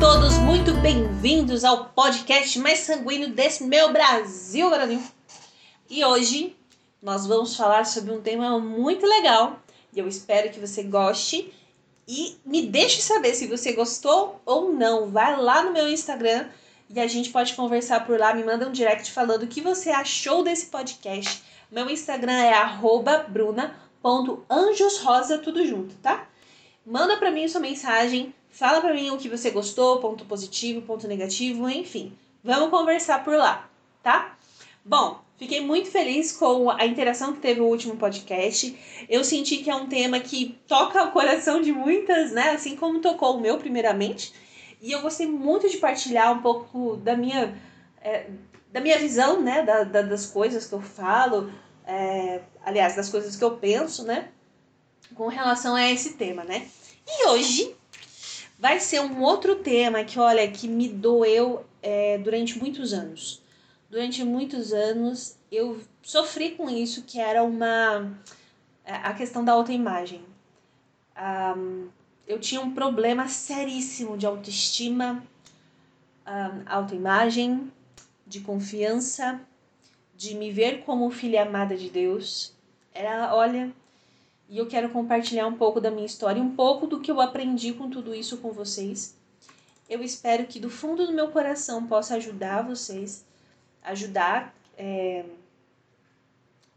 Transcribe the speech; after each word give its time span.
todos 0.00 0.38
muito 0.38 0.72
bem-vindos 0.74 1.64
ao 1.64 1.86
podcast 1.86 2.58
mais 2.60 2.80
sanguíneo 2.80 3.30
desse 3.30 3.64
meu 3.64 3.90
Brasil, 3.92 4.70
Brasil. 4.70 5.02
E 5.90 6.04
hoje 6.04 6.54
nós 7.02 7.26
vamos 7.26 7.56
falar 7.56 7.84
sobre 7.84 8.12
um 8.12 8.20
tema 8.20 8.60
muito 8.60 9.04
legal 9.04 9.58
e 9.92 9.98
eu 9.98 10.06
espero 10.06 10.50
que 10.50 10.60
você 10.60 10.84
goste 10.84 11.52
e 12.06 12.36
me 12.44 12.64
deixe 12.64 13.02
saber 13.02 13.34
se 13.34 13.48
você 13.48 13.72
gostou 13.72 14.40
ou 14.46 14.72
não. 14.72 15.10
Vai 15.10 15.36
lá 15.36 15.64
no 15.64 15.72
meu 15.72 15.88
Instagram 15.88 16.46
e 16.88 17.00
a 17.00 17.08
gente 17.08 17.30
pode 17.30 17.54
conversar 17.54 18.06
por 18.06 18.20
lá. 18.20 18.32
Me 18.32 18.44
manda 18.44 18.68
um 18.68 18.72
direct 18.72 19.10
falando 19.10 19.42
o 19.42 19.48
que 19.48 19.60
você 19.60 19.90
achou 19.90 20.44
desse 20.44 20.66
podcast. 20.66 21.42
Meu 21.72 21.90
Instagram 21.90 22.40
é 22.40 22.54
bruna.anjosrosa, 23.28 25.38
tudo 25.38 25.66
junto, 25.66 25.96
tá? 25.96 26.28
Manda 26.86 27.16
para 27.16 27.32
mim 27.32 27.48
sua 27.48 27.60
mensagem 27.60 28.32
Fala 28.50 28.80
para 28.80 28.94
mim 28.94 29.10
o 29.10 29.18
que 29.18 29.28
você 29.28 29.50
gostou, 29.50 30.00
ponto 30.00 30.24
positivo, 30.24 30.82
ponto 30.82 31.06
negativo, 31.06 31.68
enfim. 31.68 32.16
Vamos 32.42 32.70
conversar 32.70 33.24
por 33.24 33.34
lá, 33.36 33.68
tá? 34.02 34.36
Bom, 34.84 35.20
fiquei 35.36 35.60
muito 35.60 35.90
feliz 35.90 36.32
com 36.32 36.70
a 36.70 36.86
interação 36.86 37.32
que 37.32 37.40
teve 37.40 37.60
o 37.60 37.66
último 37.66 37.96
podcast. 37.96 38.76
Eu 39.08 39.22
senti 39.22 39.58
que 39.58 39.70
é 39.70 39.74
um 39.74 39.86
tema 39.86 40.18
que 40.18 40.58
toca 40.66 41.04
o 41.04 41.12
coração 41.12 41.60
de 41.60 41.72
muitas, 41.72 42.32
né? 42.32 42.50
Assim 42.50 42.74
como 42.74 43.00
tocou 43.00 43.36
o 43.36 43.40
meu, 43.40 43.58
primeiramente. 43.58 44.32
E 44.80 44.92
eu 44.92 45.02
gostei 45.02 45.26
muito 45.26 45.68
de 45.68 45.76
partilhar 45.76 46.32
um 46.32 46.40
pouco 46.40 46.96
da 46.96 47.16
minha, 47.16 47.54
é, 48.00 48.30
da 48.72 48.80
minha 48.80 48.98
visão, 48.98 49.40
né? 49.40 49.62
Da, 49.62 49.84
da, 49.84 50.02
das 50.02 50.26
coisas 50.26 50.66
que 50.66 50.72
eu 50.72 50.80
falo, 50.80 51.52
é, 51.86 52.40
aliás, 52.64 52.96
das 52.96 53.08
coisas 53.08 53.36
que 53.36 53.44
eu 53.44 53.56
penso, 53.56 54.04
né? 54.04 54.28
Com 55.14 55.28
relação 55.28 55.74
a 55.74 55.90
esse 55.90 56.14
tema, 56.14 56.44
né? 56.44 56.66
E 57.06 57.26
hoje 57.28 57.76
vai 58.58 58.80
ser 58.80 59.00
um 59.00 59.22
outro 59.22 59.56
tema 59.56 60.04
que, 60.04 60.18
olha, 60.18 60.50
que 60.50 60.66
me 60.66 60.88
doeu 60.88 61.64
é, 61.82 62.18
durante 62.18 62.58
muitos 62.58 62.92
anos. 62.92 63.42
Durante 63.88 64.24
muitos 64.24 64.72
anos 64.72 65.38
eu 65.50 65.80
sofri 66.02 66.50
com 66.50 66.68
isso, 66.68 67.04
que 67.04 67.18
era 67.20 67.42
uma 67.42 68.12
é, 68.84 68.94
a 68.94 69.12
questão 69.12 69.44
da 69.44 69.52
autoimagem. 69.52 70.24
Um, 71.16 71.88
eu 72.26 72.38
tinha 72.38 72.60
um 72.60 72.72
problema 72.72 73.28
seríssimo 73.28 74.16
de 74.16 74.26
autoestima, 74.26 75.22
um, 76.26 76.62
autoimagem, 76.66 77.72
de 78.26 78.40
confiança, 78.40 79.40
de 80.16 80.34
me 80.34 80.50
ver 80.50 80.84
como 80.84 81.10
filha 81.10 81.42
amada 81.42 81.76
de 81.76 81.90
Deus. 81.90 82.54
Era, 82.94 83.34
olha, 83.34 83.72
e 84.48 84.56
eu 84.56 84.66
quero 84.66 84.88
compartilhar 84.88 85.46
um 85.46 85.56
pouco 85.56 85.80
da 85.80 85.90
minha 85.90 86.06
história, 86.06 86.42
um 86.42 86.54
pouco 86.54 86.86
do 86.86 87.00
que 87.00 87.10
eu 87.10 87.20
aprendi 87.20 87.72
com 87.72 87.90
tudo 87.90 88.14
isso 88.14 88.38
com 88.38 88.50
vocês. 88.50 89.16
Eu 89.88 90.02
espero 90.02 90.46
que 90.46 90.58
do 90.58 90.70
fundo 90.70 91.06
do 91.06 91.12
meu 91.12 91.28
coração 91.30 91.86
possa 91.86 92.16
ajudar 92.16 92.62
vocês, 92.62 93.24
ajudar 93.82 94.54
é, 94.76 95.24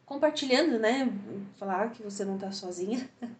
compartilhando, 0.05 0.77
né? 0.77 1.11
Falar 1.58 1.92
que 1.92 2.03
você 2.03 2.25
não 2.25 2.38
tá 2.38 2.52
sozinha. 2.52 3.09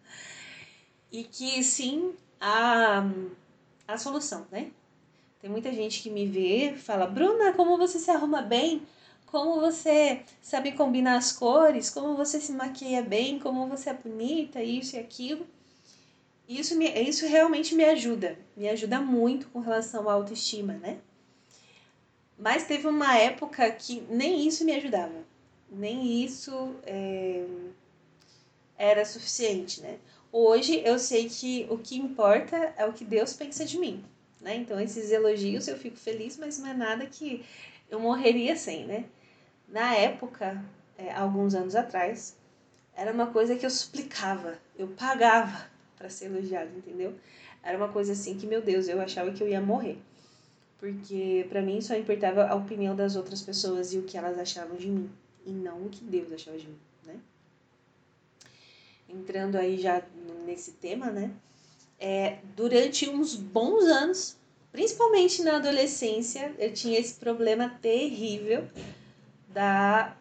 e 1.12 1.24
que 1.24 1.62
sim, 1.62 2.14
a, 2.40 3.04
a 3.86 3.98
solução, 3.98 4.46
né? 4.50 4.70
Tem 5.40 5.50
muita 5.50 5.72
gente 5.72 6.02
que 6.02 6.08
me 6.08 6.26
vê, 6.26 6.74
fala, 6.76 7.06
Bruna, 7.06 7.52
como 7.52 7.76
você 7.76 7.98
se 7.98 8.10
arruma 8.10 8.40
bem? 8.40 8.86
Como 9.32 9.58
você 9.62 10.20
sabe 10.42 10.72
combinar 10.72 11.16
as 11.16 11.32
cores, 11.32 11.88
como 11.88 12.14
você 12.14 12.38
se 12.38 12.52
maquia 12.52 13.00
bem, 13.00 13.38
como 13.38 13.66
você 13.66 13.88
é 13.88 13.94
bonita, 13.94 14.62
isso 14.62 14.94
e 14.94 14.98
aquilo. 14.98 15.46
Isso, 16.46 16.76
me, 16.76 16.86
isso 17.00 17.26
realmente 17.26 17.74
me 17.74 17.82
ajuda, 17.82 18.38
me 18.54 18.68
ajuda 18.68 19.00
muito 19.00 19.48
com 19.48 19.60
relação 19.60 20.06
à 20.06 20.12
autoestima, 20.12 20.74
né? 20.74 20.98
Mas 22.38 22.66
teve 22.66 22.86
uma 22.86 23.16
época 23.16 23.70
que 23.70 24.02
nem 24.10 24.46
isso 24.46 24.66
me 24.66 24.74
ajudava, 24.74 25.24
nem 25.70 26.22
isso 26.22 26.74
é, 26.84 27.46
era 28.76 29.06
suficiente, 29.06 29.80
né? 29.80 29.98
Hoje 30.30 30.82
eu 30.84 30.98
sei 30.98 31.30
que 31.30 31.66
o 31.70 31.78
que 31.78 31.96
importa 31.96 32.74
é 32.76 32.84
o 32.84 32.92
que 32.92 33.04
Deus 33.04 33.32
pensa 33.32 33.64
de 33.64 33.78
mim, 33.78 34.04
né? 34.42 34.56
Então 34.56 34.78
esses 34.78 35.10
elogios 35.10 35.68
eu 35.68 35.78
fico 35.78 35.96
feliz, 35.96 36.36
mas 36.36 36.58
não 36.58 36.68
é 36.68 36.74
nada 36.74 37.06
que 37.06 37.42
eu 37.90 37.98
morreria 37.98 38.54
sem, 38.56 38.84
né? 38.84 39.06
Na 39.72 39.94
época, 39.94 40.62
é, 40.98 41.10
alguns 41.14 41.54
anos 41.54 41.74
atrás, 41.74 42.36
era 42.94 43.10
uma 43.10 43.28
coisa 43.28 43.56
que 43.56 43.64
eu 43.64 43.70
suplicava, 43.70 44.58
eu 44.78 44.86
pagava 44.88 45.66
para 45.96 46.10
ser 46.10 46.26
elogiado, 46.26 46.70
entendeu? 46.76 47.14
Era 47.62 47.78
uma 47.78 47.88
coisa 47.88 48.12
assim 48.12 48.36
que, 48.36 48.46
meu 48.46 48.60
Deus, 48.60 48.86
eu 48.86 49.00
achava 49.00 49.32
que 49.32 49.42
eu 49.42 49.48
ia 49.48 49.62
morrer. 49.62 49.98
Porque 50.78 51.46
para 51.48 51.62
mim 51.62 51.80
só 51.80 51.96
importava 51.96 52.46
a 52.46 52.54
opinião 52.54 52.94
das 52.94 53.16
outras 53.16 53.40
pessoas 53.40 53.94
e 53.94 53.98
o 53.98 54.02
que 54.02 54.18
elas 54.18 54.38
achavam 54.38 54.76
de 54.76 54.88
mim, 54.88 55.10
e 55.46 55.50
não 55.50 55.86
o 55.86 55.88
que 55.88 56.04
Deus 56.04 56.30
achava 56.32 56.58
de 56.58 56.66
mim, 56.66 56.78
né? 57.06 57.16
Entrando 59.08 59.56
aí 59.56 59.78
já 59.78 60.02
nesse 60.44 60.72
tema, 60.72 61.10
né? 61.10 61.30
É, 61.98 62.40
durante 62.54 63.08
uns 63.08 63.36
bons 63.36 63.84
anos, 63.84 64.36
principalmente 64.70 65.42
na 65.42 65.56
adolescência, 65.56 66.52
eu 66.58 66.74
tinha 66.74 66.98
esse 66.98 67.14
problema 67.14 67.78
terrível 67.80 68.68
da 69.52 70.16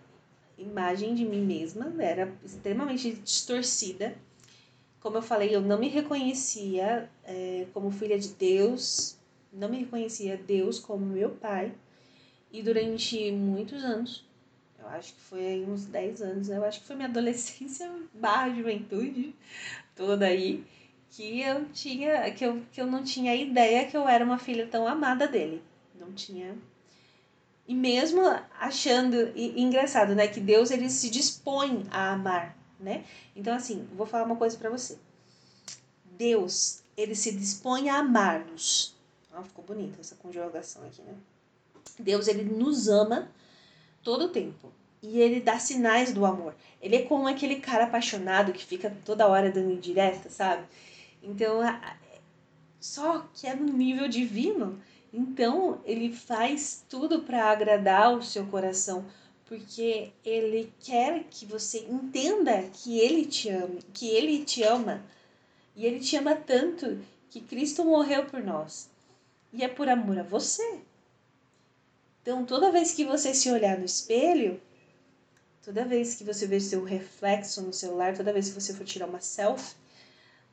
imagem 0.58 1.16
de 1.16 1.26
mim 1.26 1.42
mesma, 1.42 1.92
era 2.00 2.34
extremamente 2.44 3.14
distorcida. 3.14 4.16
Como 5.00 5.18
eu 5.18 5.22
falei, 5.22 5.56
eu 5.56 5.62
não 5.62 5.80
me 5.80 5.88
reconhecia 5.88 7.10
é, 7.24 7.66
como 7.74 7.90
filha 7.92 8.20
de 8.20 8.30
Deus, 8.30 9.18
não 9.52 9.70
me 9.70 9.80
reconhecia 9.80 10.38
Deus 10.38 10.80
como 10.80 11.06
meu 11.06 11.32
pai. 11.32 11.74
E 12.52 12.62
durante 12.62 13.32
muitos 13.32 13.84
anos, 13.84 14.26
eu 14.80 14.88
acho 14.90 15.14
que 15.14 15.22
foi 15.22 15.66
uns 15.68 15.86
10 15.86 16.22
anos, 16.22 16.50
eu 16.50 16.64
acho 16.64 16.82
que 16.82 16.88
foi 16.88 16.96
minha 16.96 17.08
adolescência 17.08 17.92
barra 18.14 18.50
juventude 18.50 19.34
toda 19.96 20.26
aí, 20.26 20.64
que 21.10 21.42
eu 21.42 21.66
tinha, 21.74 22.30
que 22.32 22.46
eu, 22.46 22.62
que 22.72 22.82
eu 22.82 22.88
não 22.88 23.04
tinha 23.04 23.36
ideia 23.36 23.86
que 23.88 23.96
eu 23.96 24.08
era 24.08 24.24
uma 24.24 24.38
filha 24.38 24.68
tão 24.68 24.88
amada 24.88 25.28
dele. 25.28 25.62
Não 26.00 26.12
tinha 26.14 26.56
e 27.72 27.74
mesmo 27.74 28.22
achando 28.60 29.32
e, 29.34 29.62
engraçado, 29.62 30.14
né, 30.14 30.28
que 30.28 30.42
Deus 30.42 30.72
ele 30.72 30.90
se 30.90 31.10
dispõe 31.10 31.88
a 31.90 32.12
amar, 32.12 32.54
né? 32.78 33.06
Então 33.34 33.56
assim, 33.56 33.88
vou 33.96 34.06
falar 34.06 34.26
uma 34.26 34.36
coisa 34.36 34.58
para 34.58 34.70
você. 34.70 34.98
Deus, 36.18 36.84
ele 36.98 37.16
se 37.16 37.32
dispõe 37.32 37.90
a 37.90 38.00
amar-nos. 38.00 38.94
Ah, 39.32 39.42
ficou 39.42 39.64
bonita 39.64 40.02
essa 40.02 40.16
conjugação 40.16 40.84
aqui, 40.84 41.02
né? 41.02 41.14
Deus, 41.98 42.28
ele 42.28 42.44
nos 42.44 42.90
ama 42.90 43.32
todo 44.04 44.26
o 44.26 44.30
tempo. 44.30 44.70
E 45.02 45.22
ele 45.22 45.40
dá 45.40 45.58
sinais 45.58 46.12
do 46.12 46.26
amor. 46.26 46.54
Ele 46.82 46.98
é 46.98 47.04
como 47.04 47.26
aquele 47.26 47.62
cara 47.62 47.86
apaixonado 47.86 48.52
que 48.52 48.66
fica 48.66 48.94
toda 49.06 49.30
hora 49.30 49.50
dando 49.50 49.72
indireta, 49.72 50.30
sabe? 50.30 50.66
Então, 51.24 51.62
só 52.82 53.26
que 53.34 53.48
é 53.48 53.56
no 53.56 53.72
nível 53.72 54.10
divino. 54.10 54.78
Então, 55.14 55.82
ele 55.84 56.14
faz 56.14 56.86
tudo 56.88 57.24
para 57.24 57.52
agradar 57.52 58.16
o 58.16 58.24
seu 58.24 58.46
coração, 58.48 59.06
porque 59.46 60.14
ele 60.24 60.72
quer 60.80 61.26
que 61.30 61.46
você 61.46 61.80
entenda 61.80 62.64
que 62.74 62.98
ele 62.98 63.26
te 63.26 63.50
ama, 63.50 63.80
que 63.94 64.08
ele 64.08 64.46
te 64.46 64.64
ama. 64.64 65.04
E 65.76 65.86
ele 65.86 66.00
te 66.00 66.16
ama 66.16 66.36
tanto 66.36 67.00
que 67.30 67.42
Cristo 67.42 67.84
morreu 67.84 68.26
por 68.26 68.42
nós. 68.42 68.90
E 69.52 69.64
é 69.64 69.68
por 69.68 69.90
amor 69.90 70.20
a 70.20 70.24
você. 70.24 70.80
Então, 72.22 72.46
toda 72.46 72.72
vez 72.72 72.94
que 72.94 73.04
você 73.04 73.34
se 73.34 73.52
olhar 73.52 73.78
no 73.78 73.86
espelho, 73.86 74.62
toda 75.62 75.84
vez 75.84 76.16
que 76.16 76.24
você 76.24 76.48
ver 76.48 76.62
seu 76.62 76.84
reflexo 76.84 77.62
no 77.62 77.74
celular, 77.74 78.16
toda 78.16 78.32
vez 78.32 78.48
que 78.48 78.62
você 78.62 78.74
for 78.74 78.86
tirar 78.86 79.08
uma 79.08 79.20
selfie, 79.20 79.76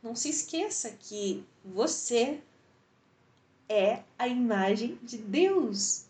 não 0.03 0.15
se 0.15 0.31
esqueça 0.31 0.91
que 0.99 1.45
você 1.65 2.41
é 3.69 4.01
a 4.19 4.27
imagem 4.27 4.99
de 5.03 5.19
Deus. 5.19 6.07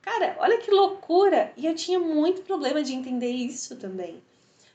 Cara, 0.00 0.36
olha 0.38 0.58
que 0.58 0.70
loucura! 0.70 1.52
E 1.56 1.66
eu 1.66 1.74
tinha 1.74 1.98
muito 1.98 2.42
problema 2.42 2.82
de 2.82 2.94
entender 2.94 3.30
isso 3.30 3.76
também. 3.76 4.22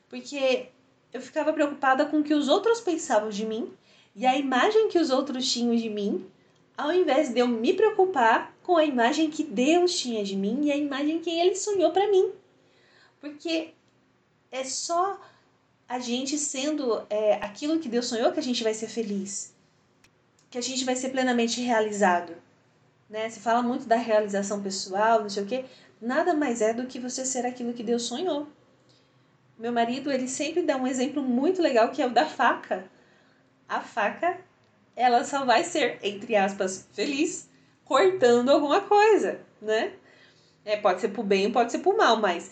Porque 0.09 0.67
eu 1.11 1.21
ficava 1.21 1.53
preocupada 1.53 2.05
com 2.05 2.19
o 2.19 2.23
que 2.23 2.33
os 2.33 2.47
outros 2.47 2.81
pensavam 2.81 3.29
de 3.29 3.45
mim 3.45 3.71
e 4.15 4.25
a 4.25 4.37
imagem 4.37 4.89
que 4.89 4.99
os 4.99 5.09
outros 5.09 5.49
tinham 5.51 5.75
de 5.75 5.89
mim, 5.89 6.25
ao 6.77 6.93
invés 6.93 7.29
de 7.33 7.39
eu 7.39 7.47
me 7.47 7.73
preocupar 7.73 8.53
com 8.61 8.77
a 8.77 8.85
imagem 8.85 9.29
que 9.29 9.43
Deus 9.43 9.97
tinha 9.97 10.23
de 10.23 10.35
mim 10.35 10.65
e 10.65 10.71
a 10.71 10.77
imagem 10.77 11.19
que 11.19 11.29
ele 11.29 11.55
sonhou 11.55 11.91
para 11.91 12.09
mim. 12.09 12.31
Porque 13.19 13.69
é 14.51 14.63
só 14.63 15.19
a 15.87 15.99
gente 15.99 16.37
sendo 16.37 17.05
é, 17.09 17.35
aquilo 17.35 17.79
que 17.79 17.89
Deus 17.89 18.05
sonhou 18.05 18.31
que 18.31 18.39
a 18.39 18.43
gente 18.43 18.63
vai 18.63 18.73
ser 18.73 18.87
feliz 18.87 19.53
que 20.51 20.57
a 20.57 20.61
gente 20.61 20.85
vai 20.85 20.95
ser 20.95 21.09
plenamente 21.09 21.61
realizado. 21.61 22.35
Né? 23.09 23.29
Se 23.29 23.39
fala 23.39 23.63
muito 23.63 23.87
da 23.87 23.95
realização 23.95 24.61
pessoal, 24.61 25.21
não 25.21 25.29
sei 25.29 25.43
o 25.43 25.45
quê. 25.47 25.65
Nada 25.99 26.33
mais 26.33 26.61
é 26.61 26.73
do 26.73 26.85
que 26.85 26.99
você 26.99 27.25
ser 27.25 27.45
aquilo 27.45 27.73
que 27.73 27.81
Deus 27.81 28.03
sonhou. 28.03 28.47
Meu 29.57 29.71
marido, 29.71 30.11
ele 30.11 30.27
sempre 30.27 30.61
dá 30.61 30.75
um 30.75 30.85
exemplo 30.85 31.23
muito 31.23 31.61
legal 31.61 31.89
que 31.89 32.01
é 32.01 32.05
o 32.05 32.11
da 32.11 32.25
faca. 32.25 32.85
A 33.67 33.79
faca, 33.79 34.39
ela 34.95 35.23
só 35.23 35.45
vai 35.45 35.63
ser, 35.63 35.99
entre 36.03 36.35
aspas, 36.35 36.87
feliz 36.93 37.49
cortando 37.85 38.49
alguma 38.49 38.81
coisa, 38.81 39.39
né? 39.61 39.93
É, 40.65 40.77
pode 40.77 41.01
ser 41.01 41.09
pro 41.09 41.23
bem, 41.23 41.51
pode 41.51 41.71
ser 41.71 41.79
pro 41.79 41.95
mal, 41.95 42.17
mas 42.17 42.51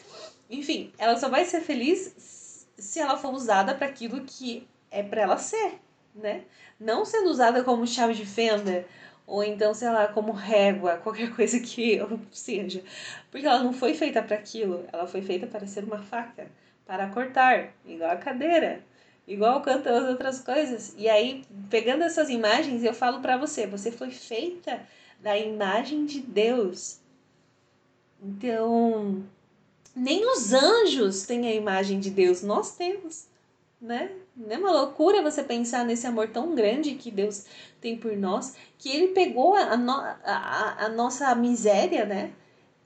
enfim, 0.50 0.92
ela 0.98 1.18
só 1.18 1.30
vai 1.30 1.46
ser 1.46 1.62
feliz 1.62 2.66
se 2.78 3.00
ela 3.00 3.18
for 3.18 3.34
usada 3.34 3.76
para 3.76 3.88
aquilo 3.88 4.24
que 4.26 4.68
é 4.90 5.04
para 5.04 5.22
ela 5.22 5.38
ser, 5.38 5.80
né? 6.16 6.44
Não 6.80 7.06
sendo 7.06 7.30
usada 7.30 7.64
como 7.64 7.86
chave 7.88 8.14
de 8.14 8.26
fenda 8.26 8.86
ou 9.30 9.44
então, 9.44 9.76
sei 9.76 9.90
lá, 9.90 10.08
como 10.08 10.32
régua, 10.32 10.98
qualquer 11.04 11.34
coisa 11.36 11.60
que 11.60 12.00
seja. 12.32 12.84
Porque 13.30 13.46
ela 13.46 13.64
não 13.64 13.72
foi 13.72 13.94
feita 13.94 14.22
para 14.24 14.36
aquilo, 14.36 14.86
ela 14.92 15.08
foi 15.08 15.22
feita 15.22 15.46
para 15.46 15.68
ser 15.68 15.84
uma 15.84 16.00
faca, 16.00 16.48
para 16.86 17.08
cortar, 17.10 17.74
igual 17.86 18.10
a 18.10 18.16
cadeira, 18.16 18.84
igual 19.28 19.62
tantas 19.62 20.10
outras 20.10 20.40
coisas. 20.40 20.96
E 20.98 21.08
aí, 21.08 21.46
pegando 21.70 22.04
essas 22.04 22.30
imagens, 22.30 22.84
eu 22.84 22.94
falo 22.94 23.22
para 23.22 23.38
você, 23.38 23.68
você 23.68 23.92
foi 23.92 24.10
feita 24.10 24.82
da 25.20 25.38
imagem 25.38 26.06
de 26.06 26.22
Deus. 26.22 27.00
Então, 28.22 29.24
nem 29.96 30.26
os 30.26 30.54
anjos 30.54 31.28
têm 31.28 31.48
a 31.48 31.54
imagem 31.54 32.00
de 32.00 32.10
Deus, 32.10 32.42
nós 32.42 32.76
temos, 32.76 33.28
né? 33.82 34.12
Não 34.36 34.52
é 34.52 34.58
uma 34.58 34.72
loucura 34.72 35.22
você 35.22 35.44
pensar 35.44 35.86
nesse 35.86 36.06
amor 36.06 36.30
tão 36.30 36.54
grande 36.54 36.96
que 36.96 37.10
Deus 37.10 37.46
tem 37.80 37.98
por 37.98 38.16
nós, 38.18 38.56
que 38.78 38.90
ele 38.90 39.14
pegou 39.14 39.56
a, 39.56 39.78
no, 39.78 39.92
a, 39.92 40.86
a 40.86 40.90
nossa 40.90 41.34
miséria, 41.36 42.06
né? 42.06 42.34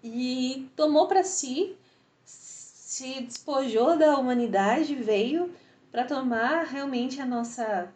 E 0.03 0.69
tomou 0.75 1.07
para 1.07 1.23
si, 1.23 1.75
se 2.23 3.21
despojou 3.21 3.97
da 3.97 4.17
humanidade, 4.17 4.95
veio 4.95 5.51
para 5.91 6.05
tomar 6.05 6.65
realmente 6.65 7.21
a 7.21 7.25
nossa 7.25 7.91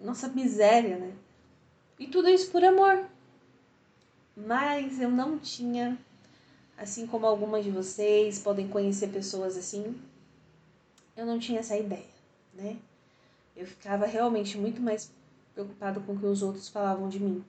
nossa 0.00 0.28
miséria, 0.28 0.98
né? 0.98 1.12
E 1.98 2.06
tudo 2.06 2.28
isso 2.28 2.50
por 2.50 2.62
amor. 2.62 3.06
Mas 4.36 5.00
eu 5.00 5.10
não 5.10 5.38
tinha, 5.38 5.96
assim 6.76 7.06
como 7.06 7.24
algumas 7.26 7.64
de 7.64 7.70
vocês 7.70 8.38
podem 8.38 8.68
conhecer 8.68 9.08
pessoas 9.08 9.56
assim, 9.56 9.96
eu 11.16 11.24
não 11.24 11.38
tinha 11.38 11.60
essa 11.60 11.76
ideia, 11.76 12.04
né? 12.54 12.76
Eu 13.56 13.66
ficava 13.66 14.06
realmente 14.06 14.58
muito 14.58 14.82
mais 14.82 15.10
preocupado 15.54 16.00
com 16.02 16.12
o 16.12 16.18
que 16.18 16.26
os 16.26 16.42
outros 16.42 16.68
falavam 16.68 17.08
de 17.08 17.18
mim. 17.18 17.42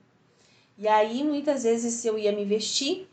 E 0.78 0.88
aí, 0.88 1.22
muitas 1.22 1.64
vezes, 1.64 1.94
se 1.94 2.06
eu 2.06 2.18
ia 2.18 2.32
me 2.32 2.44
vestir, 2.44 3.06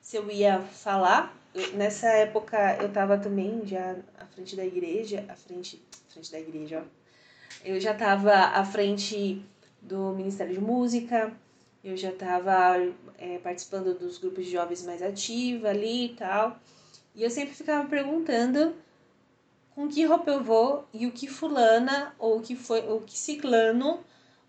se 0.00 0.16
eu 0.16 0.30
ia 0.30 0.60
falar, 0.60 1.36
eu, 1.54 1.72
nessa 1.74 2.08
época 2.08 2.76
eu 2.80 2.88
estava 2.88 3.18
também 3.18 3.64
já 3.64 3.96
à 4.18 4.26
frente 4.26 4.56
da 4.56 4.64
igreja, 4.64 5.24
à 5.28 5.36
frente, 5.36 5.80
à 6.08 6.12
frente 6.12 6.32
da 6.32 6.40
igreja, 6.40 6.84
ó. 6.84 7.00
Eu 7.62 7.78
já 7.78 7.92
estava 7.92 8.32
à 8.32 8.64
frente 8.64 9.44
do 9.82 10.12
Ministério 10.14 10.54
de 10.54 10.60
Música, 10.60 11.32
eu 11.84 11.96
já 11.96 12.10
estava 12.10 12.76
é, 13.18 13.38
participando 13.38 13.98
dos 13.98 14.18
grupos 14.18 14.46
de 14.46 14.52
jovens 14.52 14.84
mais 14.84 15.02
ativos 15.02 15.66
ali 15.66 16.06
e 16.06 16.14
tal. 16.14 16.58
E 17.14 17.22
eu 17.22 17.30
sempre 17.30 17.54
ficava 17.54 17.86
perguntando 17.88 18.74
com 19.80 19.88
que 19.88 20.04
roupa 20.04 20.30
eu 20.30 20.44
vou 20.44 20.86
e 20.92 21.06
o 21.06 21.10
que 21.10 21.26
fulana 21.26 22.14
ou 22.18 22.36
o 22.36 22.42
que 22.42 22.54
foi 22.54 22.80
o 22.80 23.00
que 23.00 23.16
ciclano 23.16 24.00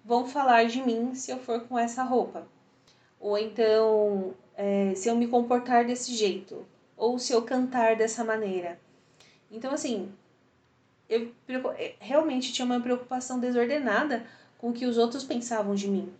vão 0.03 0.27
falar 0.27 0.65
de 0.65 0.83
mim 0.83 1.15
se 1.15 1.31
eu 1.31 1.39
for 1.39 1.61
com 1.61 1.79
essa 1.79 2.03
roupa. 2.03 2.45
Ou 3.17 3.37
então, 3.37 4.33
é, 4.57 4.93
se 4.93 5.07
eu 5.07 5.15
me 5.15 5.29
comportar 5.29 5.85
desse 5.85 6.13
jeito. 6.13 6.65
Ou 6.97 7.17
se 7.17 7.31
eu 7.31 7.43
cantar 7.43 7.95
dessa 7.95 8.25
maneira. 8.25 8.77
Então, 9.49 9.71
assim, 9.71 10.11
eu 11.07 11.31
realmente 11.97 12.51
tinha 12.51 12.65
uma 12.65 12.81
preocupação 12.81 13.39
desordenada 13.39 14.25
com 14.57 14.71
o 14.71 14.73
que 14.73 14.85
os 14.85 14.97
outros 14.97 15.23
pensavam 15.23 15.73
de 15.75 15.87
mim. 15.87 16.11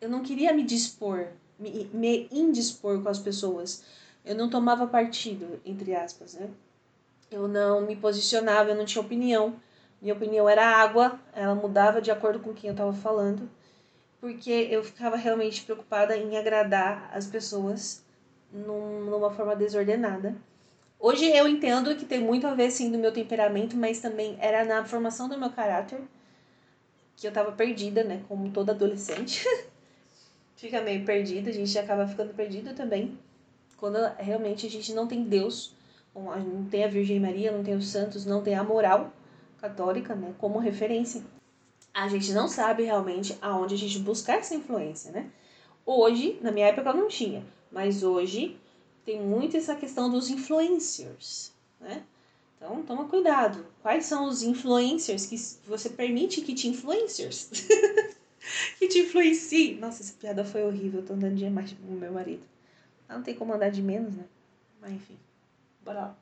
Eu 0.00 0.08
não 0.08 0.22
queria 0.22 0.54
me 0.54 0.62
dispor, 0.62 1.28
me, 1.58 1.84
me 1.92 2.26
indispor 2.32 3.02
com 3.02 3.10
as 3.10 3.18
pessoas. 3.18 3.84
Eu 4.24 4.34
não 4.34 4.48
tomava 4.48 4.86
partido, 4.86 5.60
entre 5.66 5.94
aspas, 5.94 6.32
né? 6.32 6.48
Eu 7.30 7.46
não 7.46 7.82
me 7.82 7.94
posicionava, 7.96 8.70
eu 8.70 8.76
não 8.76 8.84
tinha 8.84 9.02
opinião. 9.02 9.56
Minha 10.00 10.14
opinião 10.14 10.48
era 10.48 10.64
água, 10.64 11.18
ela 11.34 11.54
mudava 11.54 12.00
de 12.00 12.10
acordo 12.10 12.38
com 12.38 12.54
quem 12.54 12.68
eu 12.68 12.72
estava 12.72 12.92
falando, 12.92 13.50
porque 14.20 14.68
eu 14.70 14.84
ficava 14.84 15.16
realmente 15.16 15.64
preocupada 15.64 16.16
em 16.16 16.36
agradar 16.36 17.10
as 17.12 17.26
pessoas 17.26 18.04
num, 18.52 19.04
numa 19.04 19.30
forma 19.32 19.56
desordenada. 19.56 20.36
Hoje 21.00 21.26
eu 21.26 21.48
entendo 21.48 21.94
que 21.96 22.04
tem 22.04 22.20
muito 22.20 22.46
a 22.46 22.54
ver 22.54 22.70
sim 22.70 22.90
do 22.90 22.98
meu 22.98 23.12
temperamento, 23.12 23.76
mas 23.76 24.00
também 24.00 24.36
era 24.40 24.64
na 24.64 24.84
formação 24.84 25.28
do 25.28 25.38
meu 25.38 25.50
caráter 25.50 26.00
que 27.16 27.26
eu 27.26 27.30
estava 27.30 27.50
perdida, 27.50 28.04
né, 28.04 28.22
como 28.28 28.50
toda 28.50 28.72
adolescente. 28.72 29.44
Fica 30.56 30.80
meio 30.80 31.04
perdida, 31.04 31.50
a 31.50 31.52
gente 31.52 31.76
acaba 31.76 32.06
ficando 32.06 32.32
perdido 32.32 32.74
também. 32.74 33.18
Quando 33.76 33.96
realmente 34.18 34.66
a 34.66 34.70
gente 34.70 34.92
não 34.92 35.06
tem 35.06 35.24
Deus, 35.24 35.72
não 36.18 36.64
tem 36.64 36.84
a 36.84 36.88
Virgem 36.88 37.20
Maria, 37.20 37.52
não 37.52 37.62
tem 37.62 37.74
os 37.74 37.88
santos, 37.88 38.24
não 38.24 38.42
tem 38.42 38.54
a 38.54 38.64
moral 38.64 39.12
católica, 39.60 40.14
né, 40.14 40.34
como 40.38 40.58
referência. 40.58 41.22
A 41.92 42.08
gente 42.08 42.32
não 42.32 42.48
sabe 42.48 42.84
realmente 42.84 43.36
aonde 43.40 43.74
a 43.74 43.78
gente 43.78 43.98
buscar 43.98 44.38
essa 44.38 44.54
influência, 44.54 45.10
né? 45.10 45.30
Hoje, 45.84 46.38
na 46.42 46.52
minha 46.52 46.66
época 46.66 46.92
não 46.92 47.08
tinha, 47.08 47.44
mas 47.72 48.02
hoje 48.02 48.58
tem 49.04 49.20
muito 49.20 49.56
essa 49.56 49.74
questão 49.74 50.10
dos 50.10 50.30
influencers, 50.30 51.52
né? 51.80 52.02
Então, 52.56 52.82
toma 52.82 53.08
cuidado. 53.08 53.64
Quais 53.80 54.04
são 54.04 54.26
os 54.26 54.42
influencers 54.42 55.26
que 55.26 55.36
você 55.66 55.88
permite 55.88 56.40
que 56.40 56.54
te 56.54 56.68
influencers? 56.68 57.48
que 58.78 58.88
te 58.88 58.98
influencie. 58.98 59.76
Nossa, 59.76 60.02
essa 60.02 60.14
piada 60.18 60.44
foi 60.44 60.64
horrível. 60.64 61.00
Eu 61.00 61.06
tô 61.06 61.12
andando 61.14 61.36
de 61.36 61.44
imagem 61.44 61.78
com 61.78 61.94
o 61.94 61.96
meu 61.96 62.12
marido. 62.12 62.42
Ah, 63.08 63.14
não 63.14 63.22
tem 63.22 63.34
como 63.34 63.54
andar 63.54 63.70
de 63.70 63.80
menos, 63.80 64.14
né? 64.14 64.24
Mas 64.80 64.92
enfim, 64.92 65.16
lá. 65.94 66.16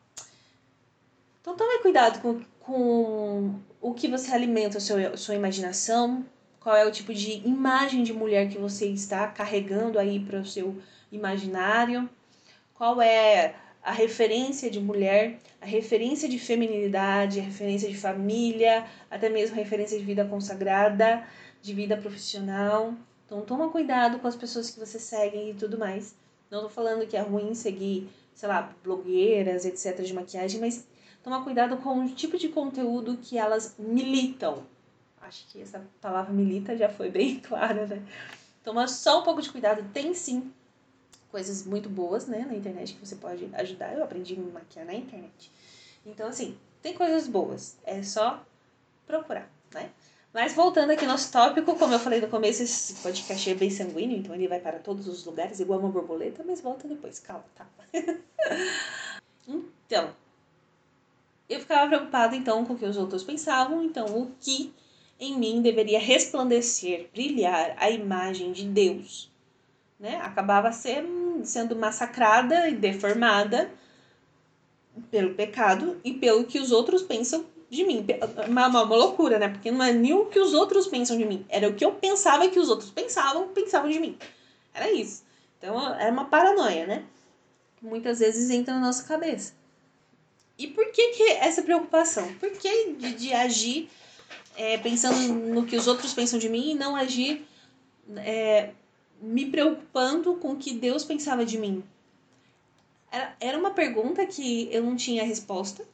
Então 1.40 1.56
tome 1.56 1.78
cuidado 1.80 2.20
com, 2.20 2.40
com 2.60 3.54
o 3.80 3.94
que 3.94 4.08
você 4.08 4.32
alimenta 4.32 4.78
a 4.78 4.80
sua, 4.80 5.16
sua 5.16 5.34
imaginação, 5.34 6.24
qual 6.58 6.74
é 6.74 6.84
o 6.84 6.90
tipo 6.90 7.14
de 7.14 7.46
imagem 7.46 8.02
de 8.02 8.12
mulher 8.12 8.48
que 8.48 8.58
você 8.58 8.86
está 8.86 9.28
carregando 9.28 9.98
aí 9.98 10.18
para 10.18 10.40
o 10.40 10.44
seu 10.44 10.76
imaginário, 11.12 12.10
qual 12.74 13.00
é 13.00 13.54
a 13.82 13.92
referência 13.92 14.68
de 14.68 14.80
mulher, 14.80 15.38
a 15.60 15.66
referência 15.66 16.28
de 16.28 16.40
feminilidade, 16.40 17.38
a 17.38 17.42
referência 17.44 17.88
de 17.88 17.96
família, 17.96 18.84
até 19.08 19.28
mesmo 19.28 19.54
a 19.54 19.58
referência 19.58 19.96
de 19.96 20.04
vida 20.04 20.24
consagrada, 20.24 21.24
de 21.62 21.72
vida 21.72 21.96
profissional. 21.96 22.92
Então 23.24 23.42
toma 23.42 23.70
cuidado 23.70 24.18
com 24.18 24.26
as 24.26 24.34
pessoas 24.34 24.68
que 24.68 24.80
você 24.80 24.98
segue 24.98 25.50
e 25.50 25.54
tudo 25.54 25.78
mais. 25.78 26.16
Não 26.50 26.62
tô 26.62 26.68
falando 26.68 27.06
que 27.06 27.16
é 27.16 27.20
ruim 27.20 27.54
seguir, 27.54 28.08
sei 28.36 28.48
lá, 28.50 28.70
blogueiras, 28.84 29.64
etc, 29.64 30.04
de 30.04 30.12
maquiagem, 30.12 30.60
mas 30.60 30.86
tomar 31.24 31.42
cuidado 31.42 31.78
com 31.78 32.04
o 32.04 32.08
tipo 32.10 32.36
de 32.36 32.50
conteúdo 32.50 33.16
que 33.16 33.38
elas 33.38 33.74
militam. 33.78 34.62
Acho 35.22 35.44
que 35.48 35.60
essa 35.60 35.82
palavra 36.00 36.32
milita 36.32 36.76
já 36.76 36.88
foi 36.88 37.10
bem 37.10 37.40
clara, 37.40 37.86
né? 37.86 38.00
Toma 38.62 38.86
só 38.86 39.20
um 39.20 39.24
pouco 39.24 39.40
de 39.40 39.50
cuidado. 39.50 39.90
Tem 39.92 40.12
sim 40.12 40.52
coisas 41.30 41.64
muito 41.64 41.88
boas, 41.88 42.26
né, 42.26 42.44
na 42.46 42.54
internet 42.54 42.94
que 42.94 43.04
você 43.04 43.16
pode 43.16 43.48
ajudar. 43.54 43.94
Eu 43.94 44.04
aprendi 44.04 44.34
a 44.34 44.38
me 44.38 44.52
maquiar 44.52 44.84
na 44.84 44.94
internet. 44.94 45.50
Então, 46.04 46.28
assim, 46.28 46.56
tem 46.82 46.94
coisas 46.94 47.26
boas. 47.26 47.78
É 47.84 48.02
só 48.02 48.44
procurar, 49.06 49.50
né? 49.72 49.90
Mas 50.36 50.52
voltando 50.52 50.90
aqui 50.90 51.02
ao 51.02 51.10
nosso 51.10 51.32
tópico, 51.32 51.76
como 51.76 51.94
eu 51.94 51.98
falei 51.98 52.20
no 52.20 52.28
começo, 52.28 52.62
esse 52.62 52.92
podcast 52.96 53.50
é 53.50 53.54
bem 53.54 53.70
sanguíneo, 53.70 54.18
então 54.18 54.34
ele 54.34 54.46
vai 54.46 54.60
para 54.60 54.78
todos 54.78 55.08
os 55.08 55.24
lugares, 55.24 55.60
igual 55.60 55.80
uma 55.80 55.88
borboleta, 55.88 56.44
mas 56.46 56.60
volta 56.60 56.86
depois, 56.86 57.18
calma, 57.18 57.46
tá? 57.54 57.66
então, 59.48 60.10
eu 61.48 61.58
ficava 61.58 61.88
preocupada 61.88 62.36
então 62.36 62.66
com 62.66 62.74
o 62.74 62.78
que 62.78 62.84
os 62.84 62.98
outros 62.98 63.24
pensavam, 63.24 63.82
então 63.82 64.04
o 64.14 64.30
que 64.38 64.74
em 65.18 65.38
mim 65.38 65.62
deveria 65.62 65.98
resplandecer, 65.98 67.08
brilhar 67.14 67.74
a 67.78 67.88
imagem 67.88 68.52
de 68.52 68.66
Deus, 68.66 69.32
né? 69.98 70.16
Acabava 70.16 70.70
sendo 70.70 71.74
massacrada 71.74 72.68
e 72.68 72.74
deformada 72.74 73.70
pelo 75.10 75.34
pecado 75.34 75.98
e 76.04 76.12
pelo 76.12 76.44
que 76.44 76.58
os 76.58 76.72
outros 76.72 77.00
pensam 77.00 77.55
de 77.68 77.84
mim. 77.84 78.04
Uma, 78.48 78.68
uma, 78.68 78.82
uma, 78.82 78.96
loucura, 78.96 79.38
né? 79.38 79.48
Porque 79.48 79.70
não 79.70 79.84
é 79.84 79.92
nem 79.92 80.12
o 80.12 80.26
que 80.26 80.38
os 80.38 80.54
outros 80.54 80.86
pensam 80.86 81.16
de 81.16 81.24
mim, 81.24 81.44
era 81.48 81.68
o 81.68 81.74
que 81.74 81.84
eu 81.84 81.92
pensava 81.92 82.48
que 82.48 82.58
os 82.58 82.68
outros 82.68 82.90
pensavam, 82.90 83.48
pensavam 83.48 83.90
de 83.90 83.98
mim. 83.98 84.16
Era 84.72 84.90
isso. 84.90 85.24
Então 85.58 85.94
era 85.94 86.12
uma 86.12 86.26
paranoia, 86.26 86.86
né? 86.86 87.04
Que 87.76 87.86
muitas 87.86 88.20
vezes 88.20 88.50
entra 88.50 88.74
na 88.74 88.80
nossa 88.80 89.04
cabeça. 89.04 89.54
E 90.58 90.66
por 90.68 90.90
que, 90.90 91.08
que 91.08 91.22
essa 91.32 91.62
preocupação? 91.62 92.32
Por 92.34 92.50
que 92.50 92.92
de, 92.92 93.12
de 93.14 93.32
agir 93.32 93.90
é, 94.56 94.78
pensando 94.78 95.34
no 95.34 95.66
que 95.66 95.76
os 95.76 95.86
outros 95.86 96.14
pensam 96.14 96.38
de 96.38 96.48
mim 96.48 96.70
e 96.70 96.74
não 96.74 96.96
agir 96.96 97.46
é, 98.16 98.70
me 99.20 99.46
preocupando 99.46 100.34
com 100.36 100.52
o 100.52 100.56
que 100.56 100.72
Deus 100.72 101.04
pensava 101.04 101.44
de 101.44 101.58
mim? 101.58 101.84
Era, 103.10 103.36
era 103.40 103.58
uma 103.58 103.70
pergunta 103.70 104.24
que 104.26 104.68
eu 104.72 104.82
não 104.82 104.96
tinha 104.96 105.24
resposta. 105.24 105.86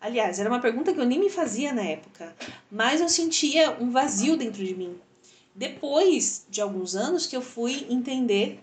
Aliás, 0.00 0.40
era 0.40 0.48
uma 0.48 0.60
pergunta 0.60 0.94
que 0.94 0.98
eu 0.98 1.04
nem 1.04 1.18
me 1.18 1.28
fazia 1.28 1.74
na 1.74 1.82
época, 1.82 2.34
mas 2.70 3.00
eu 3.00 3.08
sentia 3.08 3.76
um 3.78 3.90
vazio 3.90 4.36
dentro 4.36 4.64
de 4.64 4.74
mim. 4.74 4.98
Depois 5.54 6.46
de 6.48 6.62
alguns 6.62 6.96
anos 6.96 7.26
que 7.26 7.36
eu 7.36 7.42
fui 7.42 7.86
entender 7.90 8.60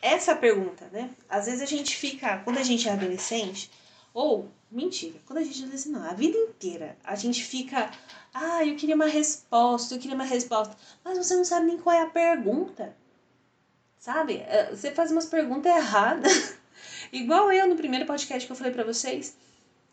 essa 0.00 0.34
pergunta, 0.34 0.88
né? 0.90 1.10
Às 1.28 1.44
vezes 1.46 1.60
a 1.60 1.66
gente 1.66 1.94
fica, 1.94 2.38
quando 2.38 2.58
a 2.58 2.62
gente 2.62 2.88
é 2.88 2.92
adolescente, 2.92 3.70
ou, 4.14 4.48
mentira, 4.70 5.20
quando 5.26 5.40
a 5.40 5.42
gente 5.42 5.60
é 5.60 5.64
adolescente, 5.64 5.92
não, 5.92 6.08
a 6.08 6.14
vida 6.14 6.38
inteira, 6.38 6.96
a 7.04 7.14
gente 7.14 7.44
fica, 7.44 7.90
ah, 8.32 8.64
eu 8.64 8.76
queria 8.76 8.94
uma 8.94 9.06
resposta, 9.06 9.94
eu 9.94 9.98
queria 9.98 10.14
uma 10.14 10.24
resposta, 10.24 10.74
mas 11.04 11.18
você 11.18 11.36
não 11.36 11.44
sabe 11.44 11.66
nem 11.66 11.76
qual 11.76 11.94
é 11.94 12.00
a 12.00 12.06
pergunta, 12.06 12.96
sabe? 13.98 14.38
É, 14.38 14.70
você 14.74 14.90
faz 14.90 15.10
umas 15.10 15.26
perguntas 15.26 15.70
erradas, 15.70 16.56
igual 17.12 17.52
eu 17.52 17.68
no 17.68 17.76
primeiro 17.76 18.06
podcast 18.06 18.46
que 18.46 18.52
eu 18.52 18.56
falei 18.56 18.72
para 18.72 18.84
vocês, 18.84 19.36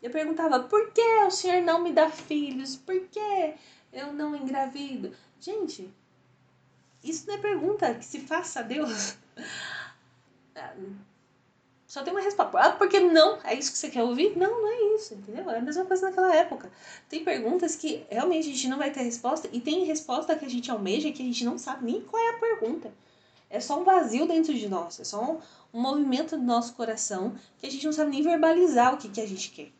eu 0.04 0.10
perguntava, 0.10 0.60
por 0.60 0.90
que 0.90 1.00
o 1.00 1.30
senhor 1.30 1.62
não 1.62 1.82
me 1.82 1.90
dá 1.90 2.10
filhos? 2.10 2.76
Por 2.76 3.00
que 3.08 3.54
eu 3.90 4.12
não 4.12 4.36
engravido? 4.36 5.16
Gente, 5.40 5.90
isso 7.02 7.26
não 7.26 7.36
é 7.36 7.38
pergunta 7.38 7.94
que 7.94 8.04
se 8.04 8.20
faça 8.20 8.60
a 8.60 8.62
Deus. 8.62 9.16
Só 11.88 12.02
tem 12.02 12.12
uma 12.12 12.20
resposta. 12.20 12.58
Ah, 12.58 12.72
porque 12.72 13.00
não? 13.00 13.38
É 13.44 13.54
isso 13.54 13.72
que 13.72 13.78
você 13.78 13.88
quer 13.88 14.02
ouvir? 14.02 14.36
Não, 14.36 14.60
não 14.60 14.68
é 14.68 14.94
isso, 14.96 15.14
entendeu? 15.14 15.48
É 15.48 15.56
a 15.56 15.62
mesma 15.62 15.86
coisa 15.86 16.10
naquela 16.10 16.36
época. 16.36 16.70
Tem 17.08 17.24
perguntas 17.24 17.74
que 17.74 18.04
realmente 18.10 18.50
a 18.50 18.52
gente 18.52 18.68
não 18.68 18.76
vai 18.76 18.90
ter 18.90 19.00
resposta, 19.00 19.48
e 19.54 19.60
tem 19.60 19.84
resposta 19.84 20.36
que 20.36 20.44
a 20.44 20.50
gente 20.50 20.70
almeja 20.70 21.10
que 21.12 21.22
a 21.22 21.24
gente 21.24 21.46
não 21.46 21.56
sabe 21.56 21.86
nem 21.86 22.02
qual 22.02 22.22
é 22.22 22.28
a 22.36 22.38
pergunta. 22.38 22.92
É 23.48 23.58
só 23.58 23.80
um 23.80 23.84
vazio 23.84 24.26
dentro 24.28 24.52
de 24.52 24.68
nós, 24.68 25.00
é 25.00 25.04
só 25.04 25.22
um, 25.24 25.40
um 25.72 25.80
movimento 25.80 26.36
do 26.36 26.42
nosso 26.42 26.74
coração 26.74 27.34
que 27.58 27.66
a 27.66 27.70
gente 27.70 27.86
não 27.86 27.92
sabe 27.92 28.10
nem 28.10 28.22
verbalizar 28.22 28.92
o 28.92 28.98
que, 28.98 29.08
que 29.08 29.20
a 29.22 29.26
gente 29.26 29.50
quer? 29.50 29.72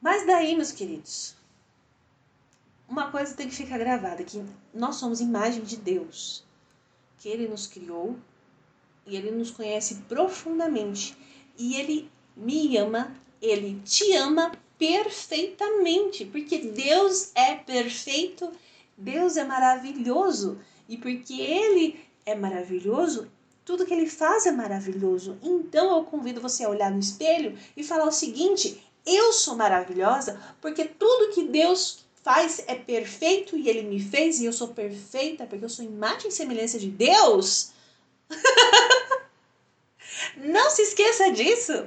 Mas 0.00 0.26
daí, 0.26 0.54
meus 0.54 0.72
queridos, 0.72 1.34
uma 2.88 3.10
coisa 3.10 3.34
tem 3.34 3.48
que 3.48 3.54
ficar 3.54 3.78
gravada, 3.78 4.22
que 4.22 4.44
nós 4.72 4.96
somos 4.96 5.20
imagem 5.20 5.62
de 5.62 5.76
Deus, 5.76 6.44
que 7.18 7.28
Ele 7.28 7.48
nos 7.48 7.66
criou 7.66 8.16
e 9.06 9.16
Ele 9.16 9.30
nos 9.30 9.50
conhece 9.50 9.96
profundamente. 10.08 11.16
E 11.58 11.76
Ele 11.76 12.10
me 12.36 12.76
ama, 12.76 13.14
Ele 13.40 13.80
te 13.84 14.12
ama 14.12 14.52
perfeitamente, 14.78 16.24
porque 16.26 16.58
Deus 16.58 17.32
é 17.34 17.54
perfeito, 17.54 18.52
Deus 18.96 19.36
é 19.36 19.44
maravilhoso. 19.44 20.58
E 20.88 20.96
porque 20.96 21.40
Ele 21.40 21.98
é 22.24 22.34
maravilhoso, 22.34 23.28
tudo 23.64 23.84
que 23.84 23.92
Ele 23.92 24.06
faz 24.08 24.46
é 24.46 24.52
maravilhoso. 24.52 25.38
Então 25.42 25.96
eu 25.96 26.04
convido 26.04 26.40
você 26.40 26.64
a 26.64 26.68
olhar 26.68 26.90
no 26.90 27.00
espelho 27.00 27.58
e 27.76 27.82
falar 27.82 28.06
o 28.06 28.12
seguinte: 28.12 28.80
eu 29.06 29.32
sou 29.32 29.54
maravilhosa 29.54 30.40
porque 30.60 30.84
tudo 30.84 31.32
que 31.32 31.44
Deus 31.44 32.04
faz 32.22 32.62
é 32.66 32.74
perfeito 32.74 33.56
e 33.56 33.68
ele 33.68 33.82
me 33.82 34.00
fez 34.00 34.40
e 34.40 34.46
eu 34.46 34.52
sou 34.52 34.68
perfeita 34.68 35.46
porque 35.46 35.64
eu 35.64 35.68
sou 35.68 35.84
imagem 35.84 36.28
e 36.28 36.32
semelhança 36.32 36.78
de 36.78 36.88
Deus. 36.88 37.70
Não 40.36 40.70
se 40.70 40.82
esqueça 40.82 41.30
disso. 41.30 41.86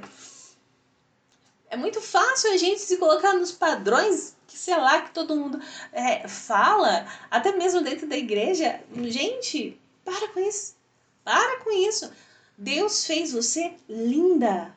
É 1.68 1.76
muito 1.76 2.00
fácil 2.00 2.52
a 2.52 2.56
gente 2.56 2.80
se 2.80 2.96
colocar 2.96 3.34
nos 3.34 3.52
padrões 3.52 4.34
que, 4.46 4.58
sei 4.58 4.76
lá, 4.76 5.02
que 5.02 5.12
todo 5.12 5.36
mundo 5.36 5.60
é, 5.92 6.26
fala, 6.26 7.06
até 7.30 7.52
mesmo 7.52 7.82
dentro 7.82 8.08
da 8.08 8.16
igreja. 8.16 8.80
Gente, 9.04 9.78
para 10.04 10.28
com 10.28 10.40
isso. 10.40 10.74
Para 11.22 11.60
com 11.60 11.70
isso. 11.70 12.10
Deus 12.58 13.06
fez 13.06 13.32
você 13.32 13.74
linda. 13.88 14.74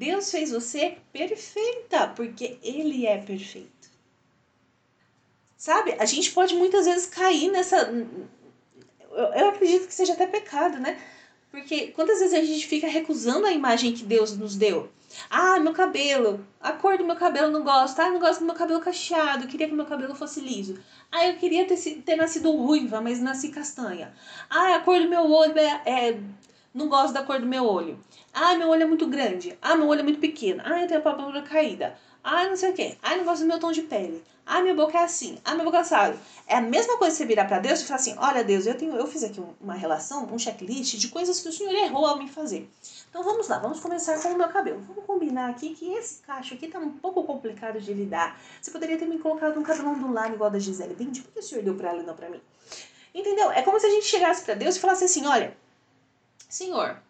Deus 0.00 0.30
fez 0.30 0.50
você 0.50 0.96
perfeita, 1.12 2.08
porque 2.16 2.56
Ele 2.62 3.06
é 3.06 3.18
perfeito. 3.18 3.90
Sabe? 5.58 5.94
A 5.98 6.06
gente 6.06 6.32
pode 6.32 6.54
muitas 6.54 6.86
vezes 6.86 7.04
cair 7.04 7.50
nessa. 7.50 7.92
Eu, 9.12 9.50
acredito 9.50 9.86
que 9.86 9.92
seja 9.92 10.14
até 10.14 10.26
pecado, 10.26 10.78
né? 10.80 10.98
Porque 11.50 11.88
quantas 11.88 12.18
vezes 12.20 12.32
a 12.32 12.42
gente 12.42 12.66
fica 12.66 12.86
recusando 12.86 13.44
a 13.44 13.52
imagem 13.52 13.92
que 13.92 14.02
Deus 14.02 14.34
nos 14.34 14.56
deu? 14.56 14.90
Ah, 15.28 15.60
meu 15.60 15.74
cabelo, 15.74 16.46
a 16.58 16.72
cor 16.72 16.96
do 16.96 17.04
meu 17.04 17.16
cabelo 17.16 17.50
não 17.50 17.62
gosto. 17.62 18.00
Ah, 18.00 18.08
não 18.08 18.20
gosto 18.20 18.40
do 18.40 18.46
meu 18.46 18.54
cabelo 18.54 18.80
cacheado, 18.80 19.48
queria 19.48 19.68
que 19.68 19.74
meu 19.74 19.84
cabelo 19.84 20.14
fosse 20.14 20.40
liso. 20.40 20.78
Ah, 21.12 21.26
eu 21.26 21.36
queria 21.36 21.66
ter, 21.66 21.76
ter 21.76 22.16
nascido 22.16 22.50
ruiva, 22.52 23.02
mas 23.02 23.20
nasci 23.20 23.50
castanha. 23.50 24.14
Ah, 24.48 24.76
a 24.76 24.80
cor 24.80 24.98
do 24.98 25.10
meu 25.10 25.30
olho 25.30 25.58
é, 25.58 25.82
é 25.84 26.20
não 26.72 26.88
gosto 26.88 27.12
da 27.12 27.22
cor 27.22 27.40
do 27.40 27.46
meu 27.46 27.64
olho. 27.64 27.98
Ah, 28.32 28.54
meu 28.54 28.68
olho 28.68 28.82
é 28.84 28.86
muito 28.86 29.06
grande. 29.06 29.58
Ah, 29.60 29.74
meu 29.74 29.88
olho 29.88 30.00
é 30.00 30.04
muito 30.04 30.20
pequeno. 30.20 30.62
Ah, 30.64 30.80
eu 30.80 30.86
tenho 30.86 31.00
a 31.00 31.02
pálpebra 31.02 31.42
caída. 31.42 31.96
Ah, 32.22 32.44
não 32.46 32.56
sei 32.56 32.70
o 32.70 32.74
quê. 32.74 32.96
Ah, 33.02 33.16
não 33.16 33.24
gosto 33.24 33.40
do 33.40 33.48
meu 33.48 33.58
tom 33.58 33.72
de 33.72 33.82
pele. 33.82 34.22
Ah, 34.46 34.62
minha 34.62 34.74
boca 34.74 34.98
é 34.98 35.02
assim. 35.02 35.38
Ah, 35.44 35.54
minha 35.54 35.64
boca 35.64 35.78
é 35.78 35.80
assado. 35.80 36.18
É 36.46 36.56
a 36.56 36.60
mesma 36.60 36.96
coisa 36.98 37.16
você 37.16 37.24
virar 37.24 37.46
para 37.46 37.58
Deus 37.58 37.80
e 37.80 37.84
falar 37.84 37.98
assim: 38.00 38.14
Olha, 38.18 38.44
Deus, 38.44 38.66
eu, 38.66 38.76
tenho, 38.76 38.94
eu 38.94 39.06
fiz 39.06 39.24
aqui 39.24 39.42
uma 39.60 39.74
relação, 39.74 40.26
um 40.26 40.38
checklist 40.38 40.96
de 40.96 41.08
coisas 41.08 41.40
que 41.40 41.48
o 41.48 41.52
Senhor 41.52 41.72
errou 41.72 42.06
ao 42.06 42.18
me 42.18 42.28
fazer. 42.28 42.68
Então 43.08 43.22
vamos 43.22 43.48
lá, 43.48 43.58
vamos 43.58 43.80
começar 43.80 44.20
com 44.20 44.28
o 44.28 44.36
meu 44.36 44.48
cabelo. 44.48 44.80
Vamos 44.80 45.04
combinar 45.04 45.50
aqui 45.50 45.74
que 45.74 45.92
esse 45.94 46.22
cacho 46.22 46.54
aqui 46.54 46.68
tá 46.68 46.78
um 46.78 46.90
pouco 46.90 47.24
complicado 47.24 47.80
de 47.80 47.92
lidar. 47.92 48.40
Você 48.60 48.70
poderia 48.70 48.98
ter 48.98 49.06
me 49.06 49.18
colocado 49.18 49.58
um 49.58 49.62
cabelo 49.62 49.90
ondulado 49.90 50.34
igual 50.34 50.50
da 50.50 50.58
Gisele 50.58 50.94
Bündchen. 50.94 51.22
Por 51.22 51.32
que 51.32 51.40
o 51.40 51.42
Senhor 51.42 51.64
deu 51.64 51.74
para 51.74 51.90
ela 51.90 52.02
e 52.02 52.06
não 52.06 52.14
para 52.14 52.28
mim? 52.28 52.40
Entendeu? 53.14 53.50
É 53.50 53.62
como 53.62 53.80
se 53.80 53.86
a 53.86 53.90
gente 53.90 54.06
chegasse 54.06 54.44
para 54.44 54.54
Deus 54.54 54.76
e 54.76 54.80
falasse 54.80 55.04
assim: 55.04 55.26
Olha, 55.26 55.56
Senhor, 56.50 57.00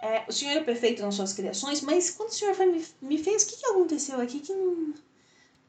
é, 0.00 0.24
o 0.28 0.32
Senhor 0.32 0.58
é 0.58 0.62
perfeito 0.62 1.02
nas 1.02 1.14
suas 1.14 1.32
criações, 1.32 1.80
mas 1.80 2.10
quando 2.10 2.28
o 2.28 2.32
Senhor 2.32 2.54
foi, 2.54 2.66
me, 2.66 2.86
me 3.00 3.18
fez, 3.18 3.42
o 3.42 3.46
que, 3.48 3.56
que 3.56 3.66
aconteceu 3.66 4.20
aqui 4.20 4.40
que 4.40 4.52
não. 4.52 4.94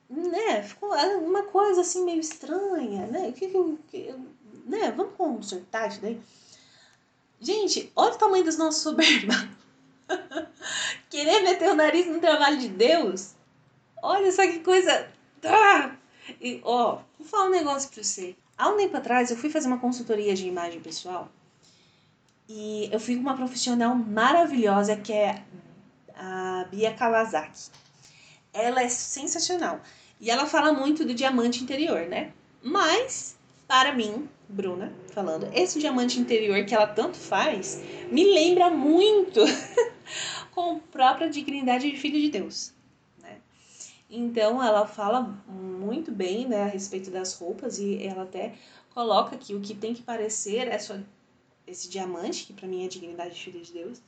Né? 0.10 0.63
Ficou 0.63 0.94
uma 0.94 1.44
coisa 1.44 1.82
assim 1.82 2.03
meio 2.03 2.20
estranha, 2.20 3.08
né? 3.08 3.29
O 3.29 3.34
que 3.34 3.48
que, 3.48 4.15
né? 4.65 4.91
Vamos 4.91 5.13
consertar 5.15 5.88
isso 5.88 6.01
daí? 6.01 6.20
Gente, 7.39 7.91
olha 7.96 8.13
o 8.13 8.18
tamanho 8.18 8.44
dos 8.44 8.58
nossos 8.58 8.82
soberba. 8.84 9.34
Querer 11.10 11.41
meter 11.41 11.70
o 11.70 11.75
nariz 11.75 12.08
no 12.08 12.20
trabalho 12.20 12.58
de 12.58 12.70
Deus. 12.70 13.34
Olha 14.01 14.32
só 14.32 14.44
que 14.44 14.60
coisa. 14.60 15.10
Ah! 15.44 15.96
E, 16.41 16.60
ó, 16.63 17.01
vou 17.18 17.27
falar 17.27 17.46
um 17.46 17.51
negócio 17.51 17.89
pra 17.89 18.03
você. 18.03 18.36
Há 18.58 18.70
um 18.70 18.77
tempo 18.77 18.98
atrás 18.98 19.32
eu 19.32 19.38
fui 19.38 19.50
fazer 19.50 19.68
uma 19.68 19.79
consultoria 19.79 20.36
de 20.36 20.48
imagem 20.48 20.82
pessoal 20.82 21.29
e 22.50 22.89
eu 22.91 23.00
fui 23.00 23.15
com 23.15 23.22
uma 23.22 23.36
profissional 23.36 23.94
maravilhosa 23.94 24.98
que 24.98 25.13
é 25.13 25.44
a 26.15 26.65
Bia 26.72 26.91
Kawasaki. 26.91 27.70
Ela 28.51 28.82
é 28.82 28.89
sensacional. 28.89 29.79
E 30.20 30.32
ela 30.32 30.48
fala 30.48 30.74
muito 30.74 31.06
do 31.06 31.13
diamante 31.13 31.63
interior, 31.63 32.08
né? 32.08 32.34
Mas, 32.63 33.38
para 33.68 33.94
mim, 33.94 34.27
Bruna, 34.50 34.91
falando, 35.13 35.48
esse 35.53 35.79
diamante 35.79 36.20
interior 36.20 36.65
que 36.65 36.74
ela 36.74 36.88
tanto 36.88 37.18
faz 37.18 37.84
me 38.12 38.24
lembra 38.34 38.72
muito 38.72 39.41
com 40.51 40.77
a 40.77 40.79
própria 40.91 41.29
dignidade 41.29 41.89
de 41.89 41.98
filho 41.98 42.20
de 42.20 42.32
Deus. 42.32 42.74
Né? 43.22 43.38
Então, 44.10 44.62
ela 44.62 44.88
fala 44.88 45.39
muito 45.48 46.12
bem 46.12 46.48
né, 46.48 46.63
a 46.63 46.68
respeito 46.68 47.12
das 47.12 47.36
roupas 47.36 47.77
e 47.77 48.03
ela 48.03 48.24
até 48.24 48.56
coloca 48.89 49.38
que 49.38 49.53
o 49.53 49.62
que 49.62 49.75
tem 49.75 49.94
que 49.94 50.01
parecer 50.01 50.68
é 50.68 50.79
sua 50.79 51.00
esse 51.69 51.89
diamante, 51.89 52.45
que 52.45 52.53
para 52.53 52.67
mim 52.67 52.83
é 52.83 52.85
a 52.85 52.89
dignidade 52.89 53.35
de 53.35 53.41
filha 53.41 53.61
de 53.61 53.71
Deus, 53.71 54.01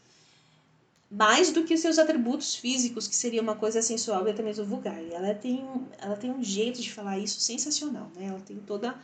mais 1.10 1.52
do 1.52 1.64
que 1.64 1.74
os 1.74 1.80
seus 1.82 2.00
atributos 2.00 2.56
físicos, 2.56 3.08
que 3.08 3.16
seria 3.16 3.42
uma 3.42 3.56
coisa 3.56 3.82
sensual 3.82 4.26
e 4.28 4.32
até 4.32 4.42
mesmo 4.42 4.66
vulgar. 4.66 5.02
E 5.02 5.14
ela 5.14 5.34
tem, 5.36 5.66
ela 6.00 6.16
tem 6.16 6.32
um 6.32 6.44
jeito 6.44 6.82
de 6.82 6.92
falar 6.92 7.18
isso 7.18 7.40
sensacional, 7.42 8.10
né? 8.16 8.28
Ela 8.28 8.40
tem 8.40 8.58
toda 8.60 8.98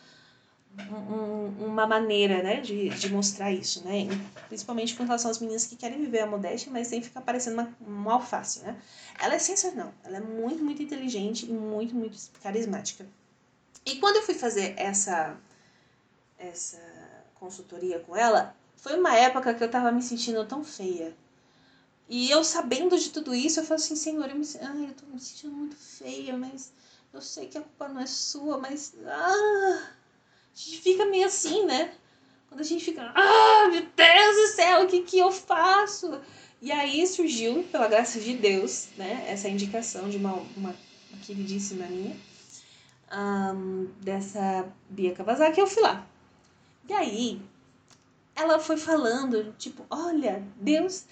um, 0.90 1.66
uma 1.66 1.86
maneira, 1.86 2.42
né, 2.42 2.62
de, 2.62 2.90
de 2.90 3.12
mostrar 3.12 3.52
isso, 3.52 3.84
né? 3.84 4.08
Principalmente 4.48 4.96
com 4.96 5.04
relação 5.04 5.30
às 5.30 5.40
meninas 5.40 5.66
que 5.66 5.76
querem 5.76 6.00
viver 6.00 6.20
a 6.20 6.28
modéstia, 6.28 6.72
mas 6.72 6.88
sem 6.88 7.02
ficar 7.02 7.22
parecendo 7.22 7.62
uma, 7.62 7.76
uma 7.82 8.14
alface, 8.14 8.62
né? 8.62 8.80
Ela 9.20 9.36
é 9.36 9.40
sensacional, 9.40 9.94
ela 10.04 10.18
é 10.18 10.22
muito, 10.22 10.64
muito 10.64 10.82
inteligente 10.82 11.46
e 11.46 11.52
muito, 11.52 11.94
muito 11.94 12.18
carismática. 12.42 13.06
E 13.86 13.98
quando 13.98 14.18
eu 14.18 14.24
fui 14.24 14.36
fazer 14.36 14.74
essa 14.78 15.38
essa 16.38 16.78
consultoria 17.40 18.00
com 18.00 18.16
ela, 18.16 18.56
foi 18.76 18.98
uma 19.00 19.16
época 19.16 19.54
que 19.54 19.64
eu 19.64 19.70
tava 19.70 19.92
me 19.92 20.02
sentindo 20.02 20.46
tão 20.46 20.64
feia. 20.64 21.16
E 22.10 22.30
eu 22.32 22.44
sabendo 22.44 22.98
de 22.98 23.10
tudo 23.10 23.36
isso, 23.36 23.60
eu 23.60 23.64
falei 23.64 23.84
assim, 23.84 23.96
Senhor, 23.96 24.30
eu, 24.30 24.36
me, 24.36 24.46
ai, 24.62 24.86
eu 24.86 24.94
tô 24.94 25.06
me 25.08 25.20
sentindo 25.20 25.54
muito 25.54 25.76
feia, 25.76 26.38
mas 26.38 26.72
eu 27.14 27.22
sei 27.22 27.48
que 27.48 27.58
a 27.58 27.62
culpa 27.62 27.90
não 27.90 28.00
é 28.00 28.06
sua, 28.06 28.58
mas 28.58 28.94
ah, 29.06 29.90
a 30.54 30.56
gente 30.56 30.82
fica 30.82 31.06
meio 31.06 31.26
assim, 31.26 31.66
né? 31.66 31.94
Quando 32.48 32.62
a 32.62 32.64
gente 32.64 32.86
fica, 32.86 33.12
ah, 33.14 33.68
meu 33.70 33.82
Deus 33.82 34.36
do 34.36 34.56
céu, 34.56 34.84
o 34.84 34.88
que 34.88 35.02
que 35.02 35.20
eu 35.20 35.32
faço? 35.32 36.22
E 36.62 36.72
aí 36.72 37.06
surgiu, 37.06 37.64
pela 37.72 37.88
graça 37.88 38.20
de 38.20 38.36
Deus, 38.36 38.88
né, 38.98 39.26
essa 39.28 39.50
indicação 39.50 40.10
de 40.10 40.18
uma, 40.18 40.34
uma, 40.34 40.76
uma 41.12 41.20
queridíssima 41.22 41.86
minha, 41.86 42.16
um, 43.12 43.90
dessa 44.02 44.68
Bia 44.90 45.14
Kawasaki, 45.14 45.60
eu 45.60 45.68
fui 45.68 45.84
lá. 45.84 46.08
E 46.88 46.94
aí, 46.94 47.42
ela 48.36 48.60
foi 48.60 48.78
falando, 48.78 49.54
tipo, 49.58 49.86
olha, 49.90 50.44
Deus. 50.58 51.06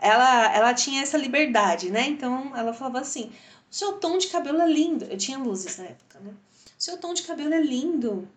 Ela, 0.00 0.54
ela 0.54 0.74
tinha 0.74 1.02
essa 1.02 1.18
liberdade, 1.18 1.90
né? 1.90 2.06
Então 2.06 2.56
ela 2.56 2.72
falava 2.72 3.00
assim: 3.00 3.32
o 3.70 3.74
seu 3.74 3.94
tom 3.94 4.18
de 4.18 4.28
cabelo 4.28 4.60
é 4.62 4.66
lindo. 4.66 5.04
Eu 5.06 5.18
tinha 5.18 5.38
luzes 5.38 5.76
na 5.78 5.84
época, 5.84 6.20
né? 6.20 6.32
seu 6.78 6.96
tom 6.96 7.12
de 7.12 7.22
cabelo 7.24 7.52
é 7.52 7.60
lindo. 7.60 8.28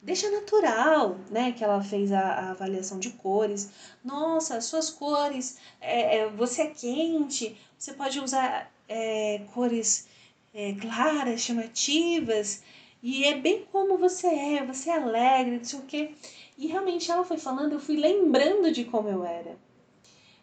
Deixa 0.00 0.28
natural, 0.30 1.16
né? 1.30 1.52
Que 1.52 1.62
ela 1.62 1.82
fez 1.82 2.10
a, 2.10 2.20
a 2.20 2.50
avaliação 2.50 2.98
de 2.98 3.10
cores. 3.10 3.70
Nossa, 4.02 4.60
suas 4.60 4.90
cores, 4.90 5.58
é, 5.80 6.18
é, 6.18 6.28
você 6.30 6.62
é 6.62 6.66
quente, 6.68 7.56
você 7.78 7.92
pode 7.92 8.18
usar 8.18 8.72
é, 8.88 9.42
cores 9.52 10.08
é, 10.54 10.72
claras, 10.74 11.42
chamativas, 11.42 12.62
e 13.02 13.24
é 13.24 13.36
bem 13.36 13.66
como 13.72 13.98
você 13.98 14.28
é, 14.28 14.64
você 14.64 14.88
é 14.88 14.96
alegre, 14.96 15.56
não 15.58 15.64
sei 15.64 15.78
o 15.80 15.82
quê. 15.82 16.14
E 16.56 16.68
realmente 16.68 17.10
ela 17.10 17.24
foi 17.24 17.36
falando, 17.36 17.72
eu 17.72 17.80
fui 17.80 17.96
lembrando 17.96 18.70
de 18.70 18.84
como 18.84 19.08
eu 19.08 19.24
era. 19.24 19.58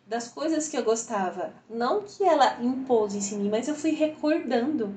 Das 0.05 0.27
coisas 0.27 0.67
que 0.67 0.75
eu 0.75 0.83
gostava. 0.83 1.53
Não 1.69 2.03
que 2.03 2.23
ela 2.23 2.61
impôs 2.61 3.31
em 3.31 3.37
mim, 3.37 3.49
mas 3.49 3.69
eu 3.69 3.75
fui 3.75 3.91
recordando. 3.91 4.93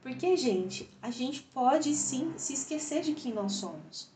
Porque, 0.00 0.34
gente, 0.36 0.88
a 1.02 1.10
gente 1.10 1.42
pode 1.42 1.94
sim 1.94 2.32
se 2.36 2.54
esquecer 2.54 3.02
de 3.02 3.12
quem 3.12 3.34
nós 3.34 3.52
somos. 3.52 4.10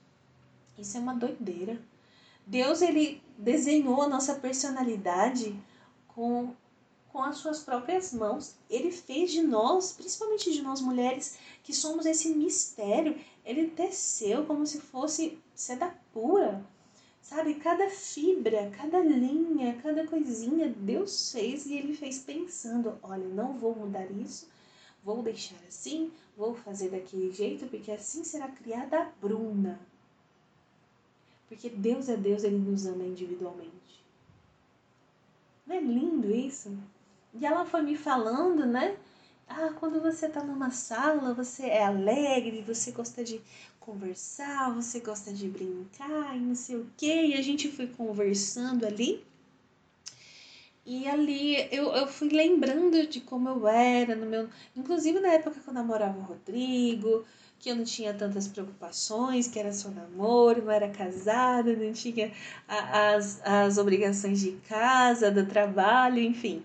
Isso 0.79 0.97
é 0.97 1.01
uma 1.01 1.15
doideira. 1.15 1.79
Deus, 2.47 2.81
ele 2.81 3.23
desenhou 3.37 4.01
a 4.01 4.09
nossa 4.09 4.35
personalidade 4.37 5.55
com 6.09 6.55
com 7.17 7.23
as 7.23 7.39
suas 7.39 7.63
próprias 7.63 8.13
mãos. 8.13 8.57
Ele 8.69 8.93
fez 8.93 9.33
de 9.33 9.43
nós, 9.43 9.93
principalmente 9.93 10.53
de 10.53 10.61
nós 10.61 10.83
mulheres, 10.83 11.39
que 11.65 11.73
somos 11.73 12.05
esse 12.05 12.29
mistério. 12.29 13.19
Ele 13.43 13.69
teceu 13.69 14.45
como 14.45 14.67
se 14.67 14.83
fosse 14.83 15.39
seda 15.55 15.99
pura. 16.13 16.63
Sabe, 17.23 17.55
cada 17.55 17.89
fibra, 17.89 18.71
cada 18.71 19.01
linha, 19.01 19.81
cada 19.83 20.07
coisinha, 20.07 20.69
Deus 20.69 21.33
fez 21.33 21.65
e 21.65 21.73
ele 21.79 21.95
fez 21.95 22.19
pensando: 22.19 22.99
olha, 23.03 23.27
não 23.27 23.55
vou 23.59 23.75
mudar 23.75 24.11
isso, 24.11 24.47
vou 25.03 25.23
deixar 25.23 25.57
assim, 25.67 26.13
vou 26.37 26.55
fazer 26.55 26.91
daquele 26.91 27.33
jeito, 27.33 27.67
porque 27.67 27.91
assim 27.91 28.25
será 28.25 28.47
criada 28.47 29.01
a 29.01 29.05
Bruna. 29.23 29.81
Porque 31.49 31.71
Deus 31.71 32.11
é 32.11 32.17
Deus, 32.17 32.45
ele 32.45 32.59
nos 32.59 32.87
ama 32.87 33.05
individualmente. 33.05 34.05
Não 35.67 35.77
é 35.77 35.81
lindo 35.81 36.31
isso? 36.31 36.77
E 37.39 37.45
ela 37.45 37.65
foi 37.65 37.83
me 37.83 37.97
falando, 37.97 38.65
né? 38.67 38.97
Ah, 39.49 39.71
quando 39.79 40.01
você 40.01 40.29
tá 40.29 40.43
numa 40.43 40.71
sala, 40.71 41.35
você 41.35 41.67
é 41.67 41.85
alegre, 41.85 42.65
você 42.67 42.91
gosta 42.91 43.23
de 43.23 43.41
conversar, 43.79 44.75
você 44.75 45.01
gosta 45.01 45.33
de 45.33 45.49
brincar 45.49 46.37
e 46.37 46.41
não 46.41 46.55
sei 46.55 46.77
o 46.77 46.87
quê. 46.97 47.27
E 47.27 47.35
a 47.35 47.43
gente 47.43 47.71
foi 47.71 47.87
conversando 47.87 48.87
ali. 48.87 49.25
E 50.85 51.07
ali 51.09 51.69
eu, 51.73 51.93
eu 51.95 52.07
fui 52.07 52.29
lembrando 52.29 53.07
de 53.07 53.21
como 53.21 53.49
eu 53.49 53.69
era, 53.69 54.15
no 54.17 54.27
meu. 54.27 54.49
Inclusive 54.75 55.21
na 55.21 55.29
época 55.29 55.61
que 55.61 55.69
eu 55.69 55.75
namorava 55.75 56.19
o 56.19 56.23
Rodrigo, 56.23 57.25
que 57.59 57.71
eu 57.71 57.77
não 57.77 57.85
tinha 57.85 58.15
tantas 58.15 58.47
preocupações, 58.49 59.49
que 59.49 59.59
era 59.59 59.73
só 59.73 59.89
namoro, 59.91 60.65
não 60.65 60.73
era 60.73 60.89
casada, 60.89 61.75
não 61.75 61.93
tinha 61.93 62.33
as, 62.69 63.41
as 63.45 63.79
obrigações 63.79 64.41
de 64.41 64.53
casa, 64.69 65.31
do 65.31 65.47
trabalho, 65.47 66.21
enfim. 66.21 66.65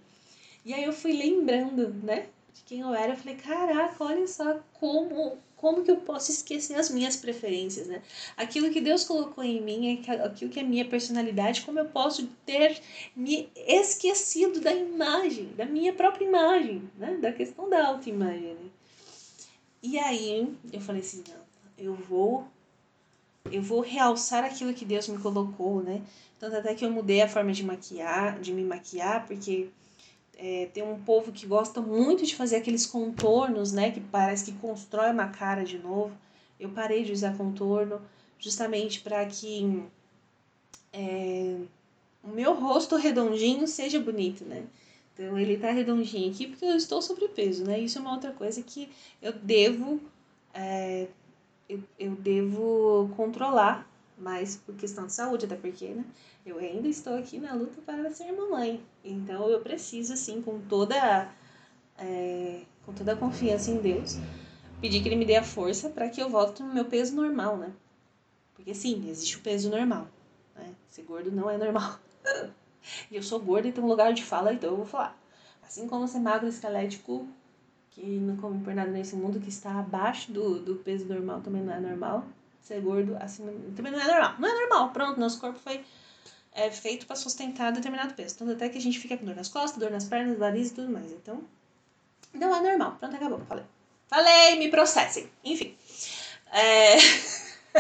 E 0.64 0.74
aí 0.74 0.84
eu 0.84 0.94
fui 0.94 1.14
lembrando, 1.14 1.90
né, 2.04 2.28
de 2.54 2.62
quem 2.64 2.82
eu 2.82 2.94
era. 2.94 3.14
Eu 3.14 3.18
falei, 3.18 3.36
caraca, 3.36 4.04
olha 4.04 4.28
só 4.28 4.60
como 4.74 5.38
como 5.62 5.84
que 5.84 5.92
eu 5.92 5.98
posso 5.98 6.32
esquecer 6.32 6.74
as 6.74 6.90
minhas 6.90 7.16
preferências, 7.16 7.86
né? 7.86 8.02
Aquilo 8.36 8.72
que 8.72 8.82
Deus 8.82 9.04
colocou 9.04 9.44
em 9.44 9.62
mim, 9.62 10.02
é 10.08 10.24
aquilo 10.26 10.50
que 10.50 10.60
é 10.60 10.64
minha 10.64 10.84
personalidade, 10.84 11.62
como 11.62 11.78
eu 11.78 11.86
posso 11.86 12.28
ter 12.44 12.82
me 13.16 13.48
esquecido 13.56 14.60
da 14.60 14.74
imagem, 14.74 15.54
da 15.56 15.66
minha 15.66 15.94
própria 15.94 16.26
imagem, 16.26 16.90
né? 16.98 17.16
Da 17.18 17.32
questão 17.32 17.70
da 17.70 17.88
autoimagem, 17.88 18.56
né? 18.56 18.70
E 19.84 20.00
aí 20.00 20.52
eu 20.74 20.82
falei 20.82 21.02
assim, 21.02 21.24
não, 21.30 21.46
eu 21.78 21.94
vou 21.94 22.46
eu 23.52 23.62
vou 23.62 23.82
realçar 23.82 24.44
aquilo 24.44 24.74
que 24.74 24.86
Deus 24.86 25.08
me 25.08 25.18
colocou, 25.18 25.82
né? 25.82 26.02
Tanto 26.40 26.56
até 26.56 26.74
que 26.74 26.86
eu 26.86 26.92
mudei 26.92 27.22
a 27.22 27.30
forma 27.30 27.52
de 27.52 27.64
maquiar, 27.64 28.40
de 28.40 28.52
me 28.54 28.64
maquiar, 28.64 29.26
porque 29.28 29.70
é, 30.42 30.68
tem 30.74 30.82
um 30.82 31.00
povo 31.00 31.32
que 31.32 31.46
gosta 31.46 31.80
muito 31.80 32.26
de 32.26 32.36
fazer 32.36 32.56
aqueles 32.56 32.88
contornos, 32.88 33.72
né? 33.72 33.92
Que 33.92 34.02
parece 34.02 34.46
que 34.46 34.58
constrói 34.58 35.12
uma 35.12 35.28
cara 35.28 35.64
de 35.64 35.78
novo. 35.78 36.12
Eu 36.60 36.70
parei 36.70 37.04
de 37.04 37.12
usar 37.12 37.38
contorno 37.38 38.02
justamente 38.40 39.02
para 39.02 39.24
que 39.28 39.84
é, 40.92 41.58
o 42.24 42.30
meu 42.30 42.56
rosto 42.56 42.96
redondinho 42.96 43.68
seja 43.68 44.00
bonito, 44.00 44.44
né? 44.44 44.64
Então 45.14 45.38
ele 45.38 45.58
tá 45.58 45.70
redondinho 45.70 46.32
aqui 46.32 46.48
porque 46.48 46.66
eu 46.66 46.76
estou 46.76 47.04
sobrepeso, 47.04 47.64
né? 47.64 47.80
Isso 47.80 48.00
é 48.00 48.02
uma 48.02 48.14
outra 48.14 48.32
coisa 48.32 48.64
que 48.64 48.90
eu 49.22 49.34
devo 49.34 50.02
é, 50.56 51.08
eu, 51.70 51.84
eu 52.00 52.16
devo 52.16 53.12
controlar 53.16 53.88
mais 54.22 54.56
por 54.58 54.76
questão 54.76 55.06
de 55.08 55.14
saúde, 55.14 55.46
até 55.46 55.56
porque, 55.56 55.90
né? 55.90 56.06
Eu 56.46 56.58
ainda 56.58 56.88
estou 56.88 57.18
aqui 57.18 57.40
na 57.40 57.54
luta 57.54 57.82
para 57.86 58.10
ser 58.12 58.32
mamãe. 58.32 58.82
Então 59.04 59.50
eu 59.50 59.60
preciso, 59.62 60.14
assim, 60.14 60.42
com 60.42 60.60
toda, 60.62 61.30
é, 61.98 62.62
com 62.86 62.94
toda 62.94 63.14
a 63.14 63.18
confiança 63.18 63.72
em 63.72 63.78
Deus, 63.78 64.18
pedir 64.80 65.02
que 65.02 65.10
Ele 65.10 65.16
me 65.16 65.26
dê 65.26 65.36
a 65.36 65.44
força 65.44 65.90
para 65.90 66.10
que 66.10 66.22
eu 66.22 66.30
volte 66.30 66.64
no 66.64 66.74
meu 66.74 66.86
peso 66.86 67.16
normal, 67.16 67.58
né? 67.58 67.72
Porque 68.56 68.74
sim, 68.74 69.10
existe 69.10 69.38
o 69.38 69.42
peso 69.42 69.70
normal. 69.70 70.08
Né? 70.56 70.74
Ser 70.88 71.04
gordo 71.04 71.32
não 71.32 71.50
é 71.50 71.58
normal. 71.58 72.00
e 73.10 73.16
eu 73.16 73.24
sou 73.24 73.40
gorda 73.40 73.68
e 73.68 73.72
tenho 73.72 73.86
um 73.86 73.90
lugar 73.90 74.14
de 74.14 74.24
fala, 74.24 74.54
então 74.54 74.72
eu 74.72 74.78
vou 74.78 74.86
falar. 74.86 75.18
Assim 75.64 75.88
como 75.88 76.08
ser 76.08 76.20
magro 76.20 76.48
esquelético, 76.48 77.28
que 77.92 78.06
não 78.06 78.38
come 78.38 78.64
por 78.64 78.74
nada 78.74 78.92
nesse 78.92 79.16
mundo, 79.16 79.40
que 79.40 79.50
está 79.50 79.80
abaixo 79.80 80.32
do, 80.32 80.60
do 80.60 80.76
peso 80.76 81.06
normal, 81.06 81.42
também 81.42 81.64
não 81.64 81.74
é 81.74 81.80
normal. 81.80 82.26
Ser 82.62 82.80
gordo 82.82 83.18
assim 83.20 83.44
também 83.76 83.92
não 83.92 84.00
é 84.00 84.08
normal. 84.08 84.36
Não 84.40 84.50
é 84.50 84.54
normal. 84.54 84.90
Pronto, 84.92 85.20
nosso 85.20 85.40
corpo 85.40 85.60
foi 85.60 85.84
é 86.54 86.70
feito 86.70 87.06
para 87.06 87.16
sustentar 87.16 87.72
determinado 87.72 88.14
peso. 88.14 88.38
Tanto 88.38 88.52
até 88.52 88.70
que 88.70 88.78
a 88.78 88.82
gente 88.82 89.00
fica 89.00 89.18
com 89.18 89.26
dor 89.26 89.36
nas 89.36 89.48
costas, 89.48 89.80
dor 89.80 89.92
nas 89.92 90.06
pernas, 90.06 90.38
nariz 90.38 90.70
e 90.70 90.74
tudo 90.74 90.92
mais. 90.92 91.12
Então, 91.12 91.44
não 92.34 92.56
é 92.56 92.62
normal. 92.62 92.98
Pronto, 93.00 93.16
acabou. 93.16 93.40
Falei. 93.46 93.64
Falei, 94.08 94.60
me 94.60 94.70
processem. 94.70 95.30
Enfim. 95.44 95.78
É... 96.52 96.98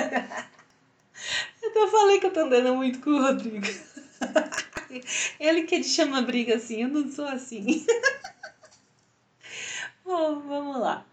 eu 1.61 1.69
até 1.69 1.87
falei 1.91 2.19
que 2.19 2.27
eu 2.27 2.33
tô 2.33 2.39
andando 2.41 2.73
muito 2.75 2.99
com 3.01 3.09
o 3.11 3.21
Rodrigo. 3.21 3.67
Ele 5.39 5.63
que 5.63 5.75
ele 5.75 5.83
chama 5.83 6.21
briga 6.21 6.55
assim, 6.55 6.83
eu 6.83 6.89
não 6.89 7.09
sou 7.09 7.25
assim. 7.25 7.85
Bom, 10.03 10.39
vamos 10.41 10.77
lá. 10.79 11.05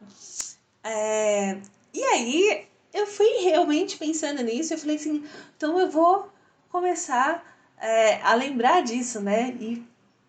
É... 0.82 1.60
E 1.94 2.02
aí, 2.02 2.67
fui 3.18 3.42
realmente 3.42 3.96
pensando 3.96 4.44
nisso. 4.44 4.72
Eu 4.72 4.78
falei 4.78 4.94
assim, 4.94 5.24
então 5.56 5.76
eu 5.76 5.90
vou 5.90 6.30
começar 6.68 7.44
é, 7.76 8.22
a 8.22 8.32
lembrar 8.34 8.82
disso, 8.82 9.20
né? 9.20 9.56
E 9.60 9.84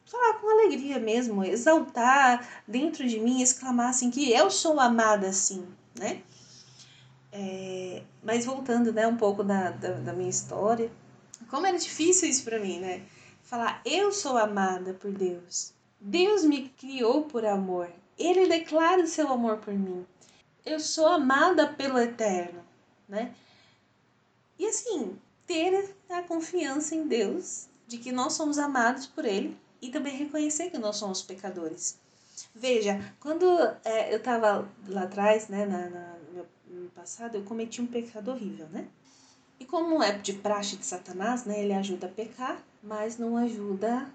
falar 0.05 0.39
com 0.39 0.49
alegria 0.49 0.97
mesmo, 0.97 1.43
exaltar 1.43 2.63
dentro 2.67 3.07
de 3.07 3.19
mim, 3.19 3.43
exclamar 3.43 3.91
assim 3.91 4.09
que 4.09 4.31
eu 4.31 4.49
sou 4.49 4.79
amada 4.79 5.27
assim, 5.27 5.63
né? 5.99 6.23
É, 7.31 8.01
mas 8.23 8.43
voltando, 8.43 8.91
né, 8.91 9.05
um 9.05 9.17
pouco 9.17 9.43
da, 9.43 9.69
da, 9.69 9.91
da 9.91 10.13
minha 10.13 10.31
história, 10.31 10.91
como 11.47 11.67
era 11.67 11.77
difícil 11.77 12.27
isso 12.27 12.43
para 12.43 12.59
mim, 12.59 12.79
né? 12.79 13.03
Falar 13.43 13.81
eu 13.85 14.11
sou 14.11 14.35
amada 14.35 14.95
por 14.95 15.11
Deus. 15.11 15.73
Deus 15.99 16.43
me 16.43 16.69
criou 16.69 17.23
por 17.25 17.45
amor. 17.45 17.91
Ele 18.17 18.47
declara 18.47 19.03
o 19.03 19.07
seu 19.07 19.27
amor 19.31 19.57
por 19.57 19.73
mim. 19.75 20.07
Eu 20.65 20.79
sou 20.79 21.07
amada 21.07 21.67
pelo 21.67 21.99
Eterno, 21.99 22.63
né? 23.09 23.33
E 24.57 24.65
assim, 24.65 25.17
ter 25.47 25.95
a 26.09 26.21
confiança 26.21 26.95
em 26.95 27.07
Deus 27.07 27.67
de 27.87 27.97
que 27.97 28.11
nós 28.11 28.33
somos 28.33 28.59
amados 28.59 29.07
por 29.07 29.25
Ele 29.25 29.57
e 29.81 29.89
também 29.89 30.15
reconhecer 30.15 30.69
que 30.69 30.77
nós 30.77 30.97
somos 30.97 31.21
pecadores. 31.23 31.97
Veja, 32.53 32.99
quando 33.19 33.45
é, 33.83 34.13
eu 34.13 34.17
estava 34.17 34.69
lá 34.87 35.03
atrás, 35.03 35.47
né, 35.47 35.65
na, 35.65 35.89
na, 35.89 36.15
no 36.67 36.81
meu 36.81 36.89
passado, 36.91 37.35
eu 37.35 37.43
cometi 37.43 37.81
um 37.81 37.87
pecado 37.87 38.31
horrível, 38.31 38.67
né? 38.69 38.87
E 39.59 39.65
como 39.65 40.01
é 40.01 40.17
de 40.17 40.33
praxe 40.33 40.77
de 40.77 40.85
Satanás, 40.85 41.45
né, 41.45 41.61
ele 41.61 41.73
ajuda 41.73 42.07
a 42.07 42.09
pecar, 42.09 42.63
mas 42.81 43.17
não 43.17 43.35
ajuda 43.35 44.09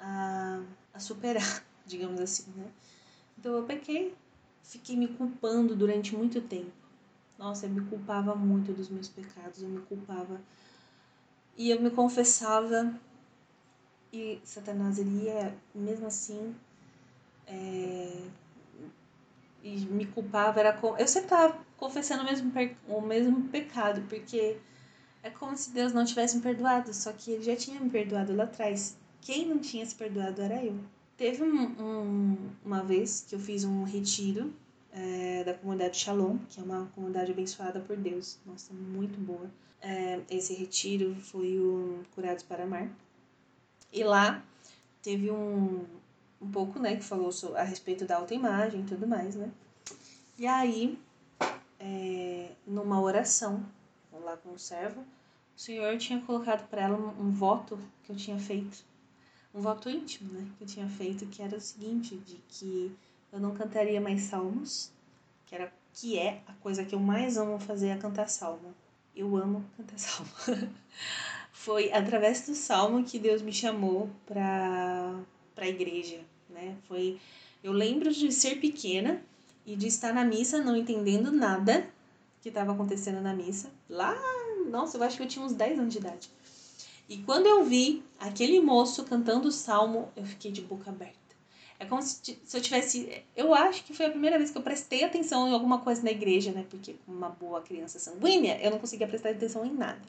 a, 0.00 0.62
a 0.94 1.00
superar, 1.00 1.64
digamos 1.84 2.20
assim, 2.20 2.50
né? 2.56 2.66
Então 3.38 3.54
eu 3.56 3.64
pequei, 3.64 4.14
fiquei 4.62 4.96
me 4.96 5.08
culpando 5.08 5.74
durante 5.76 6.16
muito 6.16 6.40
tempo. 6.40 6.72
Nossa, 7.38 7.66
eu 7.66 7.70
me 7.70 7.80
culpava 7.82 8.34
muito 8.34 8.72
dos 8.72 8.88
meus 8.88 9.08
pecados, 9.08 9.62
eu 9.62 9.68
me 9.68 9.80
culpava. 9.82 10.40
E 11.56 11.70
eu 11.70 11.80
me 11.80 11.90
confessava 11.90 12.98
e 14.12 14.40
Satanás 14.44 14.98
ele 14.98 15.24
ia 15.24 15.54
mesmo 15.74 16.06
assim 16.06 16.54
é, 17.46 18.22
e 19.62 19.76
me 19.86 20.06
culpava 20.06 20.60
era 20.60 20.78
eu 20.98 21.06
sempre 21.06 21.26
estava 21.26 21.58
confessando 21.76 22.22
o 22.22 22.24
mesmo 22.24 22.52
o 22.88 23.00
mesmo 23.00 23.48
pecado 23.48 24.02
porque 24.08 24.58
é 25.22 25.30
como 25.30 25.56
se 25.56 25.70
Deus 25.70 25.92
não 25.92 26.04
tivesse 26.04 26.36
me 26.36 26.42
perdoado 26.42 26.92
só 26.94 27.12
que 27.12 27.32
ele 27.32 27.42
já 27.42 27.56
tinha 27.56 27.80
me 27.80 27.90
perdoado 27.90 28.34
lá 28.34 28.44
atrás. 28.44 28.96
Quem 29.20 29.46
não 29.46 29.58
tinha 29.58 29.84
se 29.84 29.94
perdoado 29.94 30.40
era 30.40 30.64
eu. 30.64 30.78
Teve 31.16 31.42
um, 31.42 31.64
um, 31.82 32.36
uma 32.64 32.82
vez 32.82 33.26
que 33.28 33.34
eu 33.34 33.40
fiz 33.40 33.64
um 33.64 33.82
retiro 33.82 34.54
é, 34.98 35.44
da 35.44 35.54
comunidade 35.54 35.96
Shalom, 35.96 36.38
que 36.50 36.58
é 36.58 36.62
uma 36.62 36.86
comunidade 36.94 37.30
abençoada 37.30 37.78
por 37.80 37.96
Deus. 37.96 38.38
Nossa, 38.44 38.72
muito 38.74 39.18
boa. 39.20 39.48
É, 39.80 40.20
esse 40.28 40.54
retiro 40.54 41.14
foi 41.14 41.58
o 41.60 42.02
Curados 42.14 42.42
para 42.42 42.64
Amar. 42.64 42.90
E 43.92 44.02
lá 44.02 44.42
teve 45.00 45.30
um, 45.30 45.86
um 46.42 46.50
pouco, 46.50 46.80
né, 46.80 46.96
que 46.96 47.04
falou 47.04 47.30
a 47.54 47.62
respeito 47.62 48.04
da 48.04 48.16
autoimagem 48.16 48.80
e 48.80 48.84
tudo 48.84 49.06
mais, 49.06 49.36
né? 49.36 49.50
E 50.36 50.46
aí, 50.46 50.98
é, 51.78 52.50
numa 52.66 53.00
oração, 53.00 53.64
lá 54.12 54.36
com 54.36 54.52
o 54.52 54.58
servo, 54.58 55.00
o 55.56 55.60
Senhor 55.60 55.96
tinha 55.96 56.20
colocado 56.20 56.68
para 56.68 56.82
ela 56.82 56.98
um, 56.98 57.28
um, 57.28 57.30
voto 57.30 57.78
que 58.02 58.12
eu 58.12 58.16
tinha 58.16 58.38
feito, 58.38 58.84
um 59.54 59.60
voto 59.60 59.88
íntimo, 59.88 60.32
né, 60.32 60.48
que 60.56 60.64
eu 60.64 60.66
tinha 60.66 60.88
feito, 60.88 61.26
que 61.26 61.40
era 61.40 61.56
o 61.56 61.60
seguinte, 61.60 62.16
de 62.16 62.36
que 62.48 62.94
eu 63.32 63.40
não 63.40 63.54
cantaria 63.54 64.00
mais 64.00 64.22
salmos, 64.22 64.92
que 65.46 65.54
era 65.54 65.72
que 65.92 66.18
é 66.18 66.42
a 66.46 66.52
coisa 66.54 66.84
que 66.84 66.94
eu 66.94 67.00
mais 67.00 67.36
amo 67.36 67.58
fazer 67.58 67.88
é 67.88 67.96
cantar 67.96 68.28
salmo. 68.28 68.74
Eu 69.14 69.36
amo 69.36 69.64
cantar 69.76 69.98
salmo. 69.98 70.30
Foi 71.52 71.92
através 71.92 72.46
do 72.46 72.54
salmo 72.54 73.04
que 73.04 73.18
Deus 73.18 73.42
me 73.42 73.52
chamou 73.52 74.08
para 74.26 75.14
para 75.54 75.64
a 75.64 75.68
igreja, 75.68 76.20
né? 76.48 76.76
Foi 76.86 77.18
eu 77.62 77.72
lembro 77.72 78.12
de 78.12 78.30
ser 78.30 78.60
pequena 78.60 79.20
e 79.66 79.74
de 79.74 79.88
estar 79.88 80.14
na 80.14 80.24
missa 80.24 80.62
não 80.62 80.76
entendendo 80.76 81.32
nada 81.32 81.88
que 82.40 82.48
estava 82.48 82.72
acontecendo 82.72 83.20
na 83.20 83.34
missa. 83.34 83.70
Lá, 83.88 84.16
nossa, 84.70 84.96
eu 84.96 85.02
acho 85.02 85.16
que 85.16 85.22
eu 85.24 85.28
tinha 85.28 85.44
uns 85.44 85.52
10 85.52 85.78
anos 85.80 85.92
de 85.92 85.98
idade. 85.98 86.30
E 87.08 87.18
quando 87.18 87.46
eu 87.46 87.64
vi 87.64 88.04
aquele 88.20 88.60
moço 88.60 89.02
cantando 89.04 89.48
o 89.48 89.52
salmo, 89.52 90.10
eu 90.14 90.24
fiquei 90.24 90.52
de 90.52 90.60
boca 90.60 90.90
aberta. 90.90 91.17
É 91.80 91.84
como 91.84 92.02
se, 92.02 92.38
se 92.44 92.56
eu 92.56 92.60
tivesse. 92.60 93.22
Eu 93.36 93.54
acho 93.54 93.84
que 93.84 93.94
foi 93.94 94.06
a 94.06 94.10
primeira 94.10 94.36
vez 94.36 94.50
que 94.50 94.58
eu 94.58 94.62
prestei 94.62 95.04
atenção 95.04 95.48
em 95.48 95.52
alguma 95.52 95.78
coisa 95.78 96.02
na 96.02 96.10
igreja, 96.10 96.50
né? 96.50 96.64
Porque, 96.68 96.96
uma 97.06 97.28
boa 97.28 97.60
criança 97.60 97.98
sanguínea, 97.98 98.58
eu 98.60 98.70
não 98.70 98.78
conseguia 98.78 99.06
prestar 99.06 99.30
atenção 99.30 99.64
em 99.64 99.72
nada. 99.72 100.02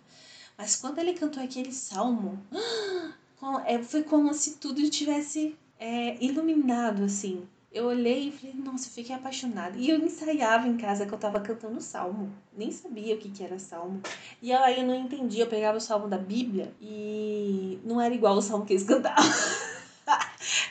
Mas 0.57 0.75
quando 0.75 0.99
ele 0.99 1.13
cantou 1.13 1.41
aquele 1.41 1.71
salmo, 1.71 2.41
é, 3.65 3.79
foi 3.83 4.03
como 4.03 4.33
se 4.33 4.57
tudo 4.57 4.89
tivesse 4.89 5.55
é, 5.79 6.17
iluminado, 6.23 7.03
assim. 7.03 7.47
Eu 7.71 7.85
olhei 7.85 8.29
e 8.29 8.31
falei, 8.31 8.55
nossa, 8.55 8.87
eu 8.87 8.91
fiquei 8.91 9.15
apaixonada. 9.15 9.77
E 9.77 9.89
eu 9.89 9.99
ensaiava 9.99 10.67
em 10.67 10.75
casa 10.75 11.05
que 11.05 11.13
eu 11.13 11.19
tava 11.19 11.39
cantando 11.39 11.79
salmo. 11.79 12.33
Nem 12.57 12.71
sabia 12.71 13.13
o 13.13 13.19
que, 13.19 13.29
que 13.29 13.43
era 13.43 13.59
salmo. 13.59 14.01
E 14.41 14.51
aí 14.51 14.79
eu 14.79 14.87
não 14.87 14.95
entendia. 14.95 15.43
Eu 15.43 15.47
pegava 15.47 15.77
o 15.77 15.81
salmo 15.81 16.07
da 16.07 16.17
Bíblia 16.17 16.73
e 16.81 17.79
não 17.85 18.01
era 18.01 18.13
igual 18.13 18.35
o 18.35 18.41
salmo 18.41 18.65
que 18.65 18.73
eles 18.73 18.83
cantavam. 18.83 19.23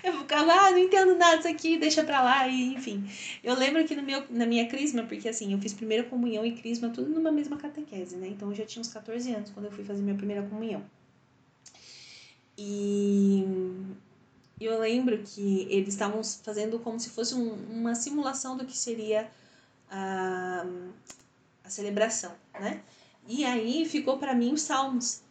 eu 0.02 0.18
ficava, 0.18 0.52
ah, 0.52 0.70
não 0.70 0.78
entendo 0.78 1.16
nada 1.16 1.36
disso 1.36 1.48
aqui, 1.48 1.78
deixa 1.78 2.04
pra 2.04 2.22
lá, 2.22 2.48
e 2.48 2.74
enfim. 2.74 3.08
Eu 3.42 3.54
lembro 3.54 3.84
que 3.84 3.94
no 3.94 4.02
meu, 4.02 4.24
na 4.30 4.46
minha 4.46 4.66
crisma, 4.68 5.04
porque 5.04 5.28
assim, 5.28 5.52
eu 5.52 5.58
fiz 5.58 5.72
primeira 5.72 6.04
comunhão 6.04 6.44
e 6.44 6.52
crisma 6.52 6.90
tudo 6.90 7.10
numa 7.10 7.32
mesma 7.32 7.56
catequese, 7.56 8.16
né? 8.16 8.28
Então 8.28 8.48
eu 8.50 8.54
já 8.54 8.64
tinha 8.64 8.80
uns 8.80 8.92
14 8.92 9.32
anos 9.32 9.50
quando 9.50 9.66
eu 9.66 9.72
fui 9.72 9.84
fazer 9.84 10.02
minha 10.02 10.16
primeira 10.16 10.42
comunhão. 10.42 10.82
E 12.56 13.44
eu 14.60 14.78
lembro 14.80 15.18
que 15.24 15.66
eles 15.70 15.94
estavam 15.94 16.22
fazendo 16.24 16.78
como 16.80 16.98
se 16.98 17.10
fosse 17.10 17.34
um, 17.34 17.54
uma 17.70 17.94
simulação 17.94 18.56
do 18.56 18.64
que 18.64 18.76
seria 18.76 19.30
a, 19.90 20.66
a 21.62 21.70
celebração, 21.70 22.34
né? 22.58 22.82
E 23.28 23.44
aí 23.44 23.84
ficou 23.84 24.18
para 24.18 24.34
mim 24.34 24.52
os 24.52 24.62
salmos. 24.62 25.22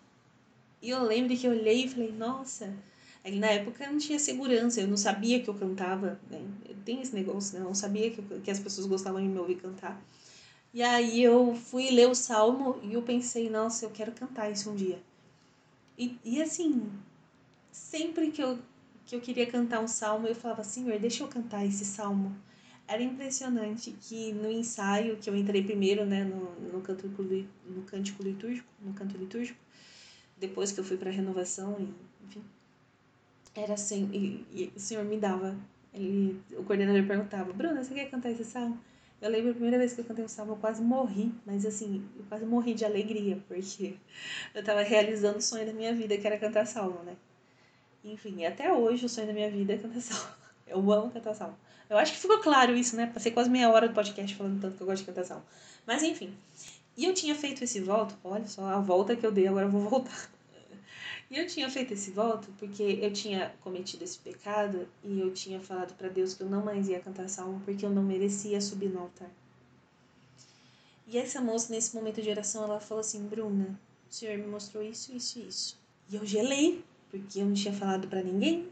E 0.81 0.89
eu 0.89 1.03
lembro 1.03 1.35
que 1.35 1.47
eu 1.47 1.51
olhei 1.51 1.85
e 1.85 1.89
falei, 1.89 2.11
nossa, 2.11 2.73
Aí, 3.27 3.37
na 3.39 3.47
época 3.47 3.83
eu 3.83 3.91
não 3.91 3.99
tinha 3.99 4.17
segurança, 4.17 4.79
eu 4.79 4.87
não 4.87 4.95
sabia 4.95 5.41
que 5.41 5.49
eu 5.49 5.53
cantava, 5.53 6.17
né? 6.31 6.41
Tem 6.85 7.01
esse 7.01 7.13
negócio, 7.13 7.55
né? 7.55 7.59
Eu 7.59 7.65
não 7.65 7.75
sabia 7.75 8.09
que, 8.09 8.21
que 8.21 8.49
as 8.49 8.57
pessoas 8.57 8.87
gostavam 8.87 9.21
de 9.21 9.27
me 9.27 9.37
ouvir 9.37 9.55
cantar. 9.55 10.01
E 10.73 10.81
aí 10.81 11.21
eu 11.21 11.53
fui 11.53 11.91
ler 11.91 12.07
o 12.07 12.15
salmo 12.15 12.79
e 12.81 12.93
eu 12.93 13.01
pensei, 13.01 13.49
nossa, 13.49 13.83
eu 13.83 13.89
quero 13.89 14.13
cantar 14.13 14.49
isso 14.49 14.71
um 14.71 14.75
dia. 14.75 14.97
E, 15.97 16.17
e 16.23 16.41
assim, 16.41 16.89
sempre 17.69 18.31
que 18.31 18.41
eu, 18.41 18.59
que 19.05 19.13
eu 19.13 19.19
queria 19.19 19.45
cantar 19.45 19.81
um 19.81 19.89
salmo, 19.89 20.25
eu 20.25 20.35
falava, 20.35 20.63
Senhor, 20.63 20.97
deixa 20.97 21.21
eu 21.21 21.27
cantar 21.27 21.65
esse 21.65 21.83
salmo. 21.83 22.33
Era 22.87 23.03
impressionante 23.03 23.91
que 23.91 24.31
no 24.31 24.49
ensaio, 24.49 25.17
que 25.17 25.29
eu 25.29 25.35
entrei 25.35 25.61
primeiro, 25.61 26.05
né, 26.05 26.23
no, 26.23 26.57
no, 26.71 26.79
canto, 26.79 27.07
no 27.07 27.81
cântico 27.81 28.23
litúrgico, 28.23 28.69
no 28.81 28.93
canto 28.93 29.17
litúrgico, 29.17 29.59
depois 30.37 30.71
que 30.71 30.79
eu 30.79 30.85
fui 30.85 30.95
para 30.95 31.11
renovação, 31.11 31.75
e, 31.77 31.93
enfim, 32.25 32.41
era 33.57 33.73
assim, 33.73 34.09
e, 34.13 34.45
e 34.51 34.73
o 34.75 34.79
senhor 34.79 35.03
me 35.03 35.17
dava. 35.17 35.55
Ele, 35.93 36.39
o 36.51 36.63
coordenador 36.63 37.03
perguntava, 37.07 37.51
Bruna, 37.51 37.83
você 37.83 37.93
quer 37.93 38.09
cantar 38.09 38.29
esse 38.29 38.45
salmo? 38.45 38.79
Eu 39.19 39.31
lembro 39.31 39.49
a 39.49 39.53
primeira 39.53 39.79
vez 39.79 39.93
que 39.93 40.01
eu 40.01 40.05
cantei 40.05 40.23
o 40.23 40.29
salmo, 40.29 40.51
eu 40.51 40.57
quase 40.57 40.81
morri, 40.81 41.33
mas 41.43 41.65
assim, 41.65 42.07
eu 42.15 42.23
quase 42.29 42.45
morri 42.45 42.75
de 42.75 42.85
alegria, 42.85 43.41
porque 43.47 43.95
eu 44.53 44.63
tava 44.63 44.83
realizando 44.83 45.39
o 45.39 45.41
sonho 45.41 45.65
da 45.65 45.73
minha 45.73 45.91
vida, 45.93 46.15
que 46.15 46.27
era 46.27 46.37
cantar 46.37 46.67
salmo, 46.67 47.01
né? 47.03 47.15
Enfim, 48.03 48.45
até 48.45 48.71
hoje 48.71 49.07
o 49.07 49.09
sonho 49.09 49.25
da 49.25 49.33
minha 49.33 49.49
vida 49.49 49.73
é 49.73 49.77
cantar 49.77 50.01
salmo. 50.01 50.35
Eu 50.67 50.91
amo 50.91 51.09
cantar 51.09 51.33
salmo. 51.33 51.57
Eu 51.89 51.97
acho 51.97 52.13
que 52.13 52.19
ficou 52.19 52.37
claro 52.39 52.75
isso, 52.75 52.95
né? 52.95 53.09
Passei 53.11 53.31
quase 53.31 53.49
meia 53.49 53.69
hora 53.71 53.87
do 53.87 53.93
podcast 53.95 54.35
falando 54.35 54.61
tanto 54.61 54.77
que 54.77 54.83
eu 54.83 54.87
gosto 54.87 54.99
de 54.99 55.07
cantar 55.07 55.25
salmo. 55.25 55.43
Mas 55.85 56.03
enfim. 56.03 56.31
E 56.95 57.05
eu 57.05 57.13
tinha 57.13 57.33
feito 57.33 57.63
esse 57.63 57.79
voto, 57.79 58.15
olha 58.23 58.47
só 58.47 58.65
a 58.65 58.79
volta 58.79 59.15
que 59.15 59.25
eu 59.25 59.31
dei, 59.31 59.47
agora 59.47 59.65
eu 59.65 59.71
vou 59.71 59.81
voltar. 59.81 60.29
E 61.29 61.37
eu 61.37 61.45
tinha 61.45 61.69
feito 61.69 61.93
esse 61.93 62.11
voto 62.11 62.47
porque 62.57 62.99
eu 63.01 63.11
tinha 63.11 63.53
cometido 63.61 64.03
esse 64.03 64.17
pecado 64.17 64.87
e 65.03 65.19
eu 65.19 65.33
tinha 65.33 65.59
falado 65.59 65.93
para 65.95 66.07
Deus 66.07 66.33
que 66.33 66.41
eu 66.41 66.49
não 66.49 66.63
mais 66.63 66.87
ia 66.87 67.01
cantar 67.01 67.27
salmo 67.27 67.61
porque 67.65 67.85
eu 67.85 67.89
não 67.89 68.03
merecia 68.03 68.61
subir 68.61 68.89
no 68.89 69.01
altar. 69.01 69.29
E 71.05 71.17
essa 71.17 71.39
moça, 71.41 71.71
nesse 71.71 71.95
momento 71.95 72.21
de 72.21 72.29
oração, 72.29 72.63
ela 72.63 72.79
falou 72.79 72.99
assim: 72.99 73.25
Bruna, 73.27 73.79
o 74.09 74.13
Senhor 74.13 74.37
me 74.37 74.47
mostrou 74.47 74.83
isso, 74.83 75.15
isso 75.15 75.39
e 75.39 75.47
isso. 75.47 75.79
E 76.09 76.15
eu 76.15 76.25
gelei, 76.25 76.83
porque 77.09 77.39
eu 77.39 77.45
não 77.45 77.53
tinha 77.53 77.73
falado 77.73 78.07
para 78.07 78.21
ninguém. 78.21 78.69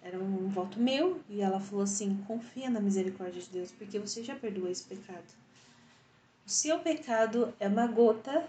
Era 0.00 0.18
um 0.18 0.48
voto 0.48 0.78
meu. 0.78 1.20
E 1.28 1.40
ela 1.40 1.60
falou 1.60 1.82
assim: 1.82 2.22
confia 2.26 2.70
na 2.70 2.80
misericórdia 2.80 3.42
de 3.42 3.50
Deus, 3.50 3.72
porque 3.72 3.98
você 3.98 4.22
já 4.22 4.36
perdoou 4.36 4.68
esse 4.68 4.84
pecado. 4.84 5.26
O 6.46 6.50
seu 6.50 6.78
pecado 6.78 7.52
é 7.58 7.66
uma 7.66 7.88
gota 7.88 8.48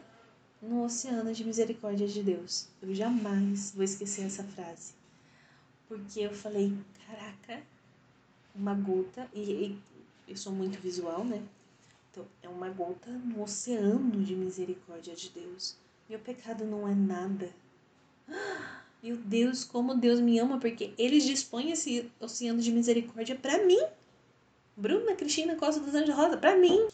no 0.61 0.83
oceano 0.83 1.33
de 1.33 1.43
misericórdia 1.43 2.07
de 2.07 2.23
Deus. 2.23 2.67
Eu 2.81 2.93
jamais 2.93 3.71
vou 3.71 3.83
esquecer 3.83 4.25
essa 4.25 4.43
frase. 4.43 4.93
Porque 5.87 6.19
eu 6.19 6.33
falei, 6.33 6.73
caraca, 7.05 7.63
uma 8.53 8.73
gota, 8.73 9.27
e, 9.33 9.41
e 9.41 9.79
eu 10.27 10.35
sou 10.35 10.51
muito 10.51 10.79
visual, 10.79 11.23
né? 11.23 11.41
Então, 12.11 12.25
é 12.41 12.49
uma 12.49 12.69
gota 12.69 13.09
no 13.09 13.43
oceano 13.43 14.23
de 14.23 14.35
misericórdia 14.35 15.15
de 15.15 15.29
Deus. 15.29 15.75
Meu 16.09 16.19
pecado 16.19 16.65
não 16.65 16.87
é 16.87 16.95
nada. 16.95 17.49
Meu 19.03 19.15
Deus, 19.15 19.63
como 19.63 19.93
Deus 19.93 20.19
me 20.19 20.39
ama, 20.39 20.59
porque 20.59 20.91
Ele 20.97 21.19
dispõe 21.19 21.71
esse 21.71 22.11
oceano 22.19 22.59
de 22.59 22.71
misericórdia 22.71 23.35
para 23.35 23.63
mim. 23.63 23.79
Bruna 24.75 25.15
Cristina 25.15 25.55
Costa 25.55 25.79
dos 25.79 25.93
Anjos 25.93 26.15
Rosa, 26.15 26.37
para 26.37 26.57
mim. 26.57 26.87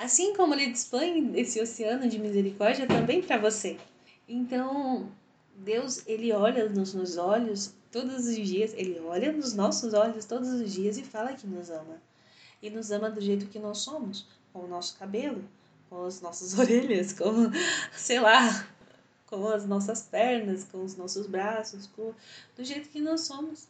Assim 0.00 0.34
como 0.34 0.54
ele 0.54 0.72
dispõe 0.72 1.30
esse 1.38 1.60
oceano 1.60 2.08
de 2.08 2.18
misericórdia 2.18 2.86
também 2.86 3.20
para 3.20 3.36
você. 3.36 3.78
Então, 4.26 5.12
Deus, 5.54 6.06
ele 6.06 6.32
olha 6.32 6.66
nos, 6.70 6.94
nos 6.94 7.18
olhos 7.18 7.74
todos 7.92 8.26
os 8.26 8.34
dias, 8.34 8.72
ele 8.72 8.98
olha 9.00 9.30
nos 9.30 9.52
nossos 9.52 9.92
olhos 9.92 10.24
todos 10.24 10.48
os 10.48 10.72
dias 10.72 10.96
e 10.96 11.02
fala 11.04 11.34
que 11.34 11.46
nos 11.46 11.68
ama. 11.68 12.00
E 12.62 12.70
nos 12.70 12.90
ama 12.90 13.10
do 13.10 13.20
jeito 13.20 13.44
que 13.48 13.58
nós 13.58 13.76
somos, 13.80 14.26
com 14.54 14.60
o 14.60 14.66
nosso 14.66 14.98
cabelo, 14.98 15.44
com 15.90 16.06
as 16.06 16.22
nossas 16.22 16.56
orelhas, 16.58 17.12
com, 17.12 17.50
sei 17.92 18.20
lá, 18.20 18.66
com 19.26 19.48
as 19.48 19.66
nossas 19.66 20.00
pernas, 20.00 20.64
com 20.64 20.82
os 20.82 20.96
nossos 20.96 21.26
braços, 21.26 21.86
com, 21.88 22.14
do 22.56 22.64
jeito 22.64 22.88
que 22.88 23.02
nós 23.02 23.20
somos. 23.20 23.68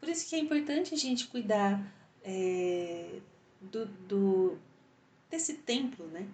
Por 0.00 0.08
isso 0.08 0.26
que 0.26 0.36
é 0.36 0.38
importante 0.38 0.94
a 0.94 0.96
gente 0.96 1.26
cuidar 1.26 1.78
é, 2.24 3.18
do, 3.60 3.84
do, 3.84 4.58
desse 5.30 5.54
templo, 5.54 6.06
né? 6.06 6.26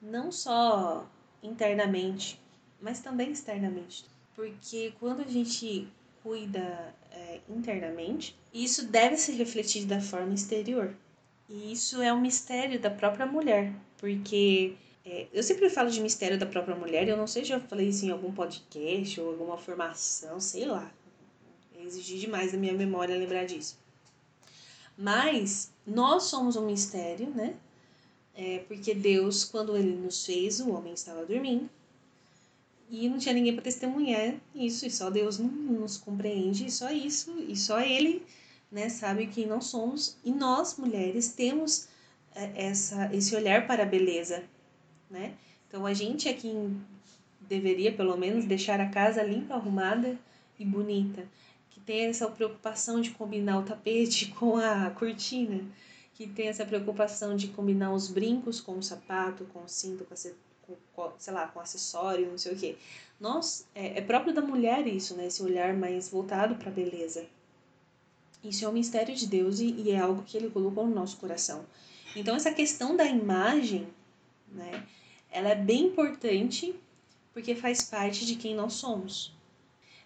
Não 0.00 0.32
só 0.32 1.08
internamente, 1.42 2.40
mas 2.80 3.00
também 3.00 3.30
externamente. 3.30 4.04
Porque 4.34 4.92
quando 4.98 5.20
a 5.20 5.28
gente 5.28 5.88
cuida 6.22 6.94
é, 7.10 7.40
internamente, 7.48 8.36
isso 8.52 8.86
deve 8.86 9.16
se 9.16 9.32
refletir 9.32 9.86
da 9.86 10.00
forma 10.00 10.34
exterior. 10.34 10.94
E 11.48 11.72
isso 11.72 12.00
é 12.00 12.12
um 12.12 12.20
mistério 12.20 12.80
da 12.80 12.90
própria 12.90 13.26
mulher, 13.26 13.72
porque 13.98 14.74
é, 15.04 15.26
eu 15.32 15.42
sempre 15.42 15.68
falo 15.68 15.90
de 15.90 16.00
mistério 16.00 16.38
da 16.38 16.46
própria 16.46 16.76
mulher, 16.76 17.08
eu 17.08 17.16
não 17.16 17.26
sei 17.26 17.44
se 17.44 17.52
eu 17.52 17.60
falei 17.60 17.88
isso 17.88 18.06
em 18.06 18.10
algum 18.10 18.32
podcast 18.32 19.20
ou 19.20 19.30
alguma 19.30 19.58
formação, 19.58 20.40
sei 20.40 20.64
lá. 20.64 20.90
Exigir 21.84 22.20
demais 22.20 22.52
da 22.52 22.58
minha 22.58 22.72
memória 22.72 23.16
lembrar 23.16 23.44
disso. 23.44 23.76
Mas 24.96 25.72
nós 25.84 26.24
somos 26.24 26.54
um 26.54 26.64
mistério, 26.64 27.28
né? 27.30 27.56
É 28.34 28.60
porque 28.66 28.94
Deus, 28.94 29.44
quando 29.44 29.76
ele 29.76 29.94
nos 29.94 30.24
fez, 30.24 30.60
o 30.60 30.70
homem 30.70 30.94
estava 30.94 31.24
dormindo. 31.26 31.68
E 32.90 33.08
não 33.08 33.18
tinha 33.18 33.34
ninguém 33.34 33.54
para 33.54 33.62
testemunhar 33.62 34.34
isso, 34.54 34.86
e 34.86 34.90
só 34.90 35.08
Deus 35.08 35.38
nos 35.38 35.96
compreende, 35.96 36.66
e 36.66 36.70
só 36.70 36.90
isso, 36.90 37.34
e 37.48 37.56
só 37.56 37.80
Ele 37.80 38.22
né, 38.72 38.88
sabe 38.88 39.26
quem 39.26 39.46
nós 39.46 39.66
somos 39.66 40.16
e 40.24 40.32
nós 40.32 40.78
mulheres 40.78 41.28
temos 41.28 41.88
é, 42.34 42.68
essa 42.68 43.14
esse 43.14 43.36
olhar 43.36 43.66
para 43.66 43.82
a 43.82 43.86
beleza, 43.86 44.42
né? 45.10 45.34
Então 45.68 45.84
a 45.84 45.92
gente 45.92 46.26
é 46.26 46.32
quem 46.32 46.80
deveria 47.42 47.92
pelo 47.92 48.16
menos 48.16 48.46
deixar 48.46 48.80
a 48.80 48.88
casa 48.88 49.22
limpa, 49.22 49.54
arrumada 49.54 50.18
e 50.58 50.64
bonita, 50.64 51.26
que 51.70 51.80
tem 51.80 52.06
essa 52.06 52.26
preocupação 52.28 53.00
de 53.00 53.10
combinar 53.10 53.58
o 53.58 53.62
tapete 53.62 54.28
com 54.38 54.56
a 54.56 54.90
cortina, 54.90 55.62
que 56.26 56.34
tem 56.34 56.48
essa 56.48 56.64
preocupação 56.64 57.36
de 57.36 57.48
combinar 57.48 57.92
os 57.92 58.08
brincos 58.08 58.60
com 58.60 58.78
o 58.78 58.82
sapato, 58.82 59.44
com 59.46 59.64
o 59.64 59.68
cinto, 59.68 60.04
com, 60.04 61.02
a, 61.02 61.12
sei 61.18 61.32
lá, 61.32 61.48
com 61.48 61.60
acessório, 61.60 62.30
não 62.30 62.38
sei 62.38 62.52
o 62.52 62.56
que. 62.56 62.78
Nós 63.18 63.66
é, 63.74 63.98
é 63.98 64.00
próprio 64.00 64.34
da 64.34 64.42
mulher 64.42 64.86
isso, 64.86 65.16
né? 65.16 65.26
Esse 65.26 65.42
olhar 65.42 65.74
mais 65.74 66.08
voltado 66.08 66.56
para 66.56 66.70
a 66.70 66.72
beleza. 66.72 67.26
Isso 68.42 68.64
é 68.64 68.68
um 68.68 68.72
mistério 68.72 69.14
de 69.14 69.26
Deus 69.26 69.60
e, 69.60 69.70
e 69.72 69.90
é 69.90 69.98
algo 69.98 70.22
que 70.22 70.36
Ele 70.36 70.50
colocou 70.50 70.86
no 70.86 70.94
nosso 70.94 71.16
coração. 71.16 71.64
Então 72.14 72.34
essa 72.34 72.52
questão 72.52 72.96
da 72.96 73.04
imagem, 73.04 73.88
né? 74.48 74.86
Ela 75.30 75.50
é 75.50 75.54
bem 75.54 75.86
importante 75.86 76.74
porque 77.32 77.54
faz 77.54 77.82
parte 77.82 78.26
de 78.26 78.36
quem 78.36 78.54
nós 78.54 78.74
somos. 78.74 79.34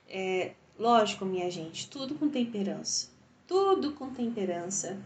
É, 0.09 0.53
lógico, 0.79 1.25
minha 1.25 1.51
gente, 1.51 1.89
tudo 1.91 2.15
com 2.15 2.29
temperança. 2.29 3.09
Tudo 3.47 3.93
com 3.93 4.11
temperança, 4.11 5.01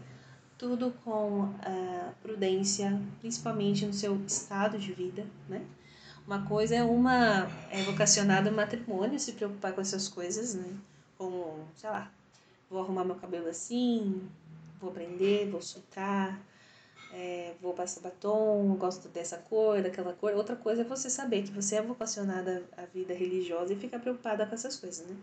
tudo 0.61 0.93
com 1.03 1.45
uh, 1.45 2.13
prudência, 2.21 3.01
principalmente 3.19 3.83
no 3.83 3.91
seu 3.91 4.15
estado 4.27 4.77
de 4.77 4.93
vida, 4.93 5.25
né? 5.49 5.65
Uma 6.27 6.45
coisa 6.45 6.75
é 6.75 6.83
uma 6.83 7.49
é 7.71 7.81
vocacionada 7.81 8.47
ao 8.47 8.55
matrimônio, 8.55 9.19
se 9.19 9.31
preocupar 9.31 9.73
com 9.73 9.81
essas 9.81 10.07
coisas, 10.07 10.53
né? 10.53 10.77
Como, 11.17 11.67
sei 11.75 11.89
lá, 11.89 12.11
vou 12.69 12.79
arrumar 12.79 13.03
meu 13.03 13.15
cabelo 13.15 13.47
assim, 13.47 14.21
vou 14.79 14.91
aprender, 14.91 15.49
vou 15.49 15.63
soltar, 15.63 16.39
é, 17.11 17.55
vou 17.59 17.73
passar 17.73 18.01
batom, 18.01 18.75
gosto 18.75 19.09
dessa 19.09 19.37
cor, 19.37 19.81
daquela 19.81 20.13
cor. 20.13 20.31
Outra 20.35 20.55
coisa 20.55 20.81
é 20.81 20.85
você 20.85 21.09
saber 21.09 21.41
que 21.41 21.51
você 21.51 21.77
é 21.77 21.81
vocacionada 21.81 22.63
à 22.77 22.85
vida 22.85 23.15
religiosa 23.15 23.73
e 23.73 23.75
ficar 23.75 23.97
preocupada 23.97 24.45
com 24.45 24.53
essas 24.53 24.75
coisas, 24.75 25.07
né? 25.07 25.15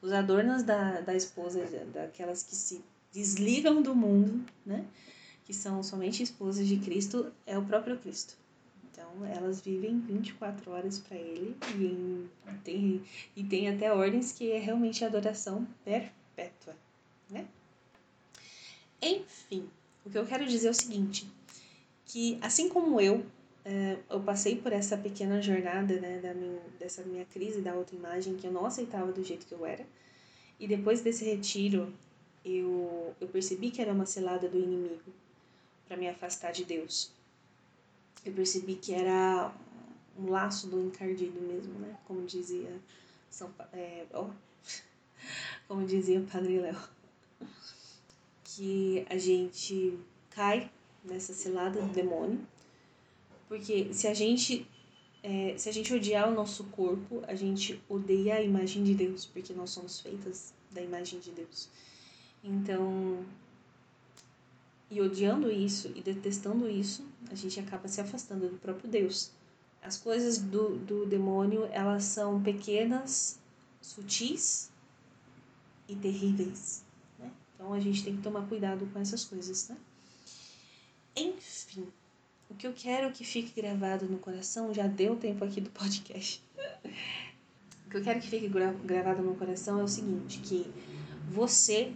Os 0.00 0.12
adornos 0.12 0.62
da, 0.62 1.02
da 1.02 1.14
esposa, 1.14 1.62
daquelas 1.92 2.42
que 2.42 2.56
se 2.56 2.82
desligam 3.12 3.82
do 3.82 3.94
mundo, 3.94 4.44
né? 4.64 4.84
Que 5.44 5.54
são 5.54 5.82
somente 5.82 6.22
esposas 6.22 6.66
de 6.66 6.76
Cristo, 6.78 7.32
é 7.46 7.56
o 7.56 7.64
próprio 7.64 7.98
Cristo. 7.98 8.36
Então, 8.90 9.24
elas 9.24 9.60
vivem 9.60 10.00
24 10.00 10.70
horas 10.70 10.98
para 10.98 11.16
ele 11.16 11.56
e, 11.76 11.84
em, 11.84 12.30
tem, 12.64 13.02
e 13.36 13.44
tem 13.44 13.68
até 13.68 13.92
ordens 13.92 14.32
que 14.32 14.50
é 14.50 14.58
realmente 14.58 15.04
adoração 15.04 15.66
perpétua, 15.84 16.76
né? 17.30 17.46
Enfim, 19.00 19.68
o 20.04 20.10
que 20.10 20.18
eu 20.18 20.26
quero 20.26 20.44
dizer 20.46 20.68
é 20.68 20.70
o 20.70 20.74
seguinte, 20.74 21.30
que 22.04 22.38
assim 22.40 22.68
como 22.68 23.00
eu, 23.00 23.24
é, 23.64 23.98
eu 24.10 24.20
passei 24.20 24.56
por 24.56 24.72
essa 24.72 24.96
pequena 24.96 25.40
jornada, 25.40 26.00
né, 26.00 26.18
da 26.18 26.34
minha, 26.34 26.60
dessa 26.78 27.02
minha 27.04 27.24
crise 27.26 27.60
da 27.60 27.72
autoimagem, 27.72 28.36
que 28.36 28.46
eu 28.46 28.52
não 28.52 28.66
aceitava 28.66 29.12
do 29.12 29.22
jeito 29.22 29.46
que 29.46 29.54
eu 29.54 29.64
era, 29.64 29.86
e 30.58 30.66
depois 30.66 31.02
desse 31.02 31.24
retiro, 31.24 31.92
eu, 32.56 33.14
eu 33.20 33.28
percebi 33.28 33.70
que 33.70 33.80
era 33.80 33.92
uma 33.92 34.06
selada 34.06 34.48
do 34.48 34.58
inimigo 34.58 35.12
para 35.86 35.96
me 35.96 36.08
afastar 36.08 36.52
de 36.52 36.64
Deus. 36.64 37.10
Eu 38.24 38.32
percebi 38.32 38.74
que 38.74 38.92
era 38.92 39.52
um 40.18 40.30
laço 40.30 40.66
do 40.66 40.80
encardido 40.80 41.40
mesmo, 41.40 41.74
né? 41.78 41.96
Como 42.06 42.26
dizia 42.26 42.70
São 43.30 43.50
é, 43.72 44.04
oh, 44.12 44.30
como 45.68 45.86
dizia 45.86 46.20
o 46.20 46.26
Padre 46.26 46.58
Léo 46.58 46.98
que 48.58 49.06
a 49.08 49.16
gente 49.16 49.96
cai 50.30 50.68
nessa 51.04 51.32
cilada 51.32 51.80
do 51.80 51.92
demônio, 51.92 52.40
porque 53.46 53.94
se 53.94 54.08
a 54.08 54.14
gente 54.14 54.66
é, 55.22 55.54
se 55.56 55.68
a 55.68 55.72
gente 55.72 55.94
odiar 55.94 56.28
o 56.28 56.34
nosso 56.34 56.64
corpo, 56.64 57.22
a 57.26 57.34
gente 57.34 57.80
odeia 57.88 58.34
a 58.34 58.42
imagem 58.42 58.82
de 58.82 58.94
Deus, 58.94 59.26
porque 59.26 59.52
nós 59.52 59.70
somos 59.70 60.00
feitas 60.00 60.52
da 60.70 60.80
imagem 60.80 61.20
de 61.20 61.30
Deus. 61.30 61.68
Então, 62.42 63.24
e 64.90 65.00
odiando 65.00 65.50
isso 65.50 65.92
e 65.94 66.00
detestando 66.00 66.68
isso, 66.68 67.04
a 67.30 67.34
gente 67.34 67.60
acaba 67.60 67.88
se 67.88 68.00
afastando 68.00 68.48
do 68.48 68.56
próprio 68.58 68.88
Deus. 68.88 69.30
As 69.82 69.96
coisas 69.96 70.38
do, 70.38 70.76
do 70.78 71.06
demônio, 71.06 71.68
elas 71.72 72.04
são 72.04 72.42
pequenas, 72.42 73.38
sutis 73.80 74.70
e 75.88 75.94
terríveis. 75.94 76.84
Então 77.54 77.72
a 77.72 77.80
gente 77.80 78.04
tem 78.04 78.16
que 78.16 78.22
tomar 78.22 78.46
cuidado 78.46 78.88
com 78.92 79.00
essas 79.00 79.24
coisas, 79.24 79.68
né? 79.68 79.76
Enfim, 81.16 81.88
o 82.48 82.54
que 82.54 82.66
eu 82.66 82.72
quero 82.72 83.12
que 83.12 83.24
fique 83.24 83.60
gravado 83.60 84.06
no 84.06 84.18
coração, 84.18 84.72
já 84.72 84.86
deu 84.86 85.16
tempo 85.16 85.44
aqui 85.44 85.60
do 85.60 85.70
podcast. 85.70 86.42
o 87.84 87.90
que 87.90 87.96
eu 87.96 88.02
quero 88.02 88.20
que 88.20 88.28
fique 88.28 88.48
gravado 88.48 89.22
no 89.22 89.34
coração 89.34 89.80
é 89.80 89.82
o 89.82 89.88
seguinte, 89.88 90.38
que 90.38 90.72
você 91.28 91.92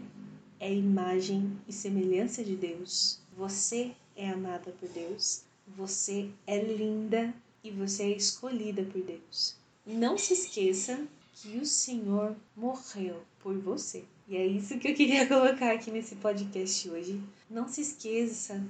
é 0.62 0.72
imagem 0.72 1.58
e 1.66 1.72
semelhança 1.72 2.44
de 2.44 2.54
Deus. 2.54 3.18
Você 3.36 3.90
é 4.14 4.30
amada 4.30 4.70
por 4.78 4.88
Deus. 4.90 5.42
Você 5.76 6.30
é 6.46 6.56
linda 6.62 7.34
e 7.64 7.70
você 7.72 8.04
é 8.04 8.16
escolhida 8.16 8.84
por 8.84 9.02
Deus. 9.02 9.56
Não 9.84 10.16
se 10.16 10.34
esqueça 10.34 11.04
que 11.34 11.58
o 11.58 11.66
Senhor 11.66 12.36
morreu 12.56 13.24
por 13.40 13.58
você. 13.58 14.04
E 14.28 14.36
é 14.36 14.46
isso 14.46 14.78
que 14.78 14.86
eu 14.86 14.94
queria 14.94 15.26
colocar 15.26 15.72
aqui 15.72 15.90
nesse 15.90 16.14
podcast 16.14 16.88
hoje. 16.88 17.20
Não 17.50 17.66
se 17.66 17.80
esqueça 17.80 18.64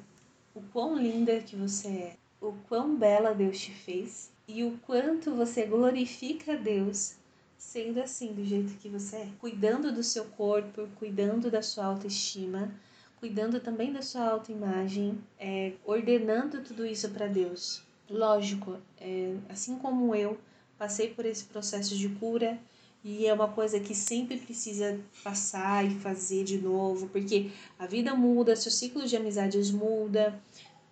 o 0.54 0.62
quão 0.72 0.96
linda 0.96 1.40
que 1.40 1.56
você 1.56 1.88
é, 1.88 2.16
o 2.40 2.54
quão 2.70 2.96
bela 2.96 3.34
Deus 3.34 3.60
te 3.60 3.70
fez 3.70 4.30
e 4.48 4.64
o 4.64 4.78
quanto 4.86 5.34
você 5.34 5.66
glorifica 5.66 6.54
a 6.54 6.56
Deus 6.56 7.16
sendo 7.62 8.00
assim, 8.00 8.34
do 8.34 8.44
jeito 8.44 8.74
que 8.74 8.88
você 8.88 9.16
é. 9.16 9.28
Cuidando 9.38 9.92
do 9.92 10.02
seu 10.02 10.24
corpo, 10.24 10.88
cuidando 10.96 11.50
da 11.50 11.62
sua 11.62 11.86
autoestima, 11.86 12.70
cuidando 13.18 13.60
também 13.60 13.92
da 13.92 14.02
sua 14.02 14.28
autoimagem, 14.28 15.18
é, 15.38 15.72
ordenando 15.84 16.60
tudo 16.60 16.84
isso 16.84 17.08
para 17.10 17.28
Deus. 17.28 17.82
Lógico, 18.10 18.78
é, 19.00 19.34
assim 19.48 19.78
como 19.78 20.14
eu 20.14 20.38
passei 20.76 21.08
por 21.14 21.24
esse 21.24 21.44
processo 21.44 21.96
de 21.96 22.08
cura, 22.10 22.58
e 23.04 23.26
é 23.26 23.32
uma 23.32 23.48
coisa 23.48 23.80
que 23.80 23.94
sempre 23.94 24.36
precisa 24.36 25.00
passar 25.24 25.84
e 25.84 25.94
fazer 25.94 26.44
de 26.44 26.58
novo, 26.58 27.08
porque 27.08 27.50
a 27.78 27.86
vida 27.86 28.14
muda, 28.14 28.54
seu 28.54 28.70
ciclo 28.70 29.06
de 29.06 29.16
amizades 29.16 29.70
muda. 29.70 30.38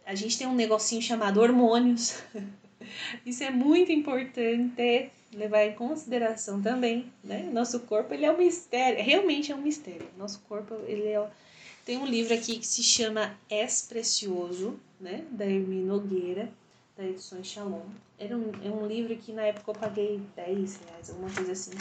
A 0.06 0.14
gente 0.14 0.38
tem 0.38 0.46
um 0.46 0.54
negocinho 0.54 1.02
chamado 1.02 1.40
hormônios. 1.40 2.22
Isso 3.26 3.44
é 3.44 3.50
muito 3.50 3.92
importante 3.92 5.10
levar 5.32 5.64
em 5.64 5.74
consideração 5.74 6.60
também, 6.60 7.12
né? 7.22 7.48
Nosso 7.52 7.80
corpo, 7.80 8.12
ele 8.12 8.24
é 8.24 8.32
um 8.32 8.38
mistério, 8.38 9.02
realmente 9.02 9.52
é 9.52 9.54
um 9.54 9.62
mistério. 9.62 10.08
Nosso 10.18 10.40
corpo, 10.48 10.74
ele 10.86 11.08
é 11.08 11.28
tem 11.84 11.96
um 11.96 12.06
livro 12.06 12.34
aqui 12.34 12.58
que 12.58 12.66
se 12.66 12.82
chama 12.82 13.34
Es 13.48 13.82
Precioso, 13.88 14.78
né, 15.00 15.24
da 15.30 15.46
Hermine 15.46 15.82
Nogueira, 15.82 16.48
da 16.96 17.04
Edições 17.04 17.46
Shalom. 17.46 17.86
Era 18.18 18.36
um, 18.36 18.52
é 18.62 18.70
um 18.70 18.86
livro 18.86 19.16
que 19.16 19.32
na 19.32 19.42
época 19.42 19.70
eu 19.70 19.74
paguei 19.74 20.20
10 20.36 20.80
reais, 20.84 21.10
alguma 21.10 21.30
coisa 21.30 21.52
assim 21.52 21.72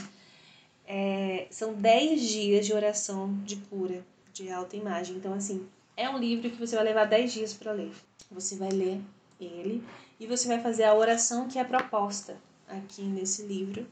é, 0.89 1.45
são 1.51 1.75
10 1.75 2.19
dias 2.19 2.65
de 2.65 2.73
oração 2.73 3.31
de 3.45 3.57
cura, 3.57 4.03
de 4.33 4.51
alta 4.51 4.75
imagem. 4.75 5.17
Então, 5.17 5.35
assim, 5.35 5.67
é 5.95 6.09
um 6.09 6.17
livro 6.17 6.49
que 6.49 6.57
você 6.57 6.75
vai 6.75 6.83
levar 6.83 7.05
10 7.05 7.31
dias 7.31 7.53
para 7.53 7.71
ler. 7.71 7.91
Você 8.31 8.55
vai 8.55 8.69
ler 8.69 8.99
ele 9.39 9.83
e 10.19 10.25
você 10.25 10.47
vai 10.47 10.59
fazer 10.59 10.85
a 10.85 10.95
oração 10.95 11.47
que 11.47 11.59
é 11.59 11.63
proposta 11.63 12.35
aqui 12.69 13.01
nesse 13.03 13.43
livro 13.43 13.88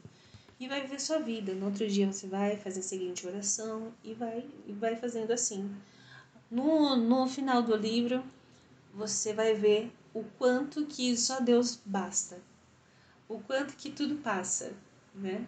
e 0.58 0.68
vai 0.68 0.82
viver 0.82 1.00
sua 1.00 1.18
vida. 1.18 1.54
No 1.54 1.66
outro 1.66 1.86
dia 1.88 2.10
você 2.10 2.26
vai 2.26 2.56
fazer 2.56 2.80
a 2.80 2.82
seguinte 2.82 3.26
oração 3.26 3.92
e 4.02 4.14
vai, 4.14 4.44
e 4.66 4.72
vai 4.72 4.96
fazendo 4.96 5.32
assim. 5.32 5.70
No, 6.50 6.96
no 6.96 7.26
final 7.28 7.62
do 7.62 7.76
livro, 7.76 8.24
você 8.94 9.32
vai 9.32 9.54
ver 9.54 9.92
o 10.14 10.24
quanto 10.38 10.86
que 10.86 11.16
só 11.16 11.40
Deus 11.40 11.80
basta, 11.84 12.40
o 13.28 13.38
quanto 13.38 13.76
que 13.76 13.90
tudo 13.90 14.16
passa, 14.16 14.72
né? 15.14 15.46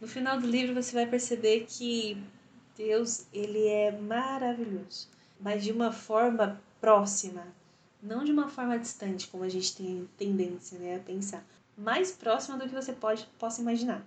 No 0.00 0.06
final 0.06 0.38
do 0.38 0.46
livro 0.46 0.74
você 0.74 0.92
vai 0.92 1.06
perceber 1.06 1.66
que 1.66 2.22
Deus, 2.76 3.26
ele 3.32 3.66
é 3.66 3.90
maravilhoso, 3.90 5.08
mas 5.40 5.64
de 5.64 5.72
uma 5.72 5.92
forma 5.92 6.60
próxima, 6.80 7.46
não 8.02 8.24
de 8.24 8.32
uma 8.32 8.48
forma 8.48 8.78
distante, 8.78 9.28
como 9.28 9.44
a 9.44 9.48
gente 9.48 9.74
tem 9.74 10.08
tendência 10.18 10.78
né, 10.78 10.96
a 10.96 10.98
pensar, 10.98 11.44
mais 11.76 12.12
próxima 12.12 12.56
do 12.56 12.68
que 12.68 12.74
você 12.74 12.92
pode 12.92 13.26
possa 13.38 13.60
imaginar. 13.60 14.06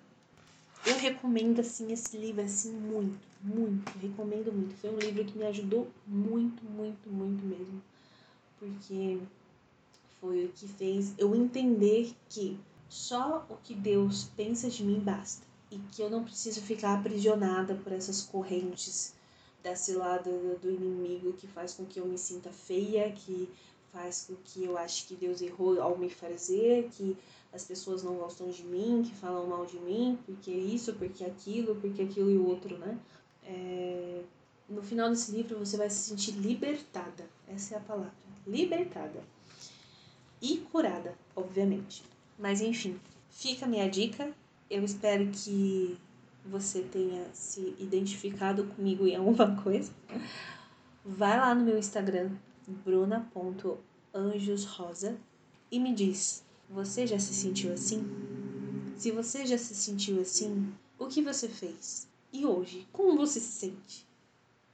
Eu 0.85 0.97
recomendo 0.97 1.59
assim 1.59 1.91
esse 1.91 2.17
livro 2.17 2.43
assim 2.43 2.71
muito, 2.71 3.19
muito, 3.41 3.97
recomendo 3.99 4.51
muito. 4.53 4.75
Foi 4.77 4.89
um 4.89 4.97
livro 4.97 5.25
que 5.25 5.37
me 5.37 5.45
ajudou 5.45 5.87
muito, 6.05 6.63
muito, 6.63 7.09
muito 7.09 7.43
mesmo, 7.45 7.81
porque 8.59 9.19
foi 10.21 10.45
o 10.45 10.49
que 10.49 10.67
fez 10.67 11.13
eu 11.17 11.35
entender 11.35 12.13
que 12.29 12.57
só 12.89 13.45
o 13.49 13.57
que 13.57 13.73
Deus 13.73 14.29
pensa 14.35 14.69
de 14.69 14.83
mim 14.83 14.99
basta 14.99 15.45
e 15.69 15.77
que 15.91 16.01
eu 16.01 16.09
não 16.09 16.23
preciso 16.23 16.61
ficar 16.61 16.97
aprisionada 16.97 17.75
por 17.75 17.91
essas 17.91 18.21
correntes 18.21 19.13
desse 19.61 19.93
lado 19.93 20.29
do 20.61 20.71
inimigo 20.71 21.33
que 21.33 21.47
faz 21.47 21.73
com 21.73 21.85
que 21.85 21.99
eu 21.99 22.05
me 22.05 22.17
sinta 22.17 22.49
feia, 22.51 23.11
que 23.11 23.49
faz 23.91 24.25
com 24.27 24.35
que 24.43 24.63
eu 24.63 24.77
ache 24.77 25.05
que 25.05 25.15
Deus 25.15 25.41
errou 25.41 25.81
ao 25.81 25.97
me 25.97 26.09
fazer, 26.09 26.89
que 26.91 27.17
as 27.57 27.65
pessoas 27.65 28.03
não 28.03 28.15
gostam 28.15 28.49
de 28.49 28.63
mim, 28.63 29.03
que 29.03 29.13
falam 29.15 29.47
mal 29.47 29.65
de 29.65 29.77
mim, 29.79 30.17
porque 30.25 30.51
isso, 30.51 30.93
porque 30.93 31.25
aquilo, 31.25 31.75
porque 31.75 32.03
aquilo 32.03 32.31
e 32.31 32.37
o 32.37 32.47
outro, 32.47 32.77
né? 32.77 32.97
É... 33.43 34.21
No 34.69 34.81
final 34.83 35.09
desse 35.09 35.31
livro 35.31 35.57
você 35.57 35.75
vai 35.75 35.89
se 35.89 36.09
sentir 36.09 36.31
libertada, 36.31 37.27
essa 37.47 37.75
é 37.75 37.77
a 37.77 37.81
palavra, 37.81 38.13
libertada 38.45 39.23
e 40.41 40.57
curada, 40.71 41.15
obviamente. 41.35 42.03
Mas 42.37 42.61
enfim, 42.61 42.97
fica 43.29 43.65
a 43.65 43.67
minha 43.67 43.89
dica. 43.89 44.31
Eu 44.69 44.83
espero 44.83 45.27
que 45.31 45.97
você 46.45 46.81
tenha 46.81 47.25
se 47.33 47.73
identificado 47.79 48.65
comigo 48.65 49.07
em 49.07 49.15
alguma 49.15 49.55
coisa. 49.63 49.91
Vai 51.03 51.37
lá 51.37 51.55
no 51.55 51.63
meu 51.63 51.77
Instagram, 51.77 52.31
bruna.anjosrosa, 52.67 55.17
e 55.71 55.79
me 55.79 55.93
diz: 55.93 56.45
você 56.69 57.07
já 57.07 57.17
se 57.17 57.33
sentiu 57.33 57.73
assim? 57.73 58.05
Se 58.97 59.11
você 59.11 59.45
já 59.45 59.57
se 59.57 59.73
sentiu 59.75 60.21
assim, 60.21 60.73
o 60.97 61.07
que 61.07 61.21
você 61.21 61.47
fez? 61.47 62.07
E 62.33 62.45
hoje, 62.45 62.87
como 62.91 63.17
você 63.17 63.39
se 63.39 63.51
sente? 63.51 64.05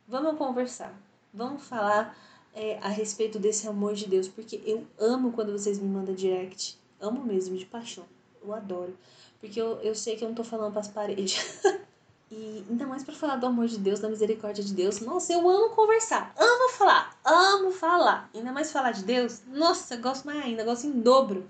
Vamos 0.08 0.38
conversar. 0.38 0.93
Vamos 1.34 1.63
falar 1.63 2.17
é, 2.53 2.77
a 2.79 2.88
respeito 2.88 3.38
desse 3.39 3.67
amor 3.67 3.93
de 3.93 4.08
Deus, 4.08 4.27
porque 4.27 4.62
eu 4.65 4.86
amo 4.99 5.32
quando 5.32 5.51
vocês 5.51 5.79
me 5.79 5.88
mandam 5.88 6.15
direct. 6.15 6.77
Amo 6.99 7.23
mesmo, 7.23 7.58
de 7.58 7.65
paixão. 7.65 8.06
Eu 8.43 8.53
adoro. 8.53 8.97
Porque 9.39 9.60
eu, 9.60 9.79
eu 9.82 9.93
sei 9.93 10.15
que 10.15 10.23
eu 10.23 10.29
não 10.29 10.36
tô 10.36 10.43
falando 10.43 10.73
pras 10.73 10.88
paredes. 10.88 11.62
e 12.32 12.63
ainda 12.69 12.88
mais 12.88 13.03
para 13.03 13.13
falar 13.13 13.36
do 13.36 13.45
amor 13.45 13.67
de 13.67 13.77
Deus, 13.77 13.99
da 13.99 14.10
misericórdia 14.10 14.63
de 14.63 14.73
Deus. 14.73 14.99
Nossa, 15.01 15.34
eu 15.34 15.47
amo 15.49 15.69
conversar. 15.75 16.34
Amo 16.38 16.69
falar. 16.69 17.19
Amo 17.25 17.71
falar. 17.71 18.29
Ainda 18.34 18.51
mais 18.51 18.71
falar 18.71 18.91
de 18.91 19.03
Deus. 19.03 19.41
Nossa, 19.47 19.97
gosto 19.97 20.25
mais 20.25 20.41
ainda. 20.43 20.63
Gosto 20.63 20.88
em 20.88 21.01
dobro. 21.01 21.47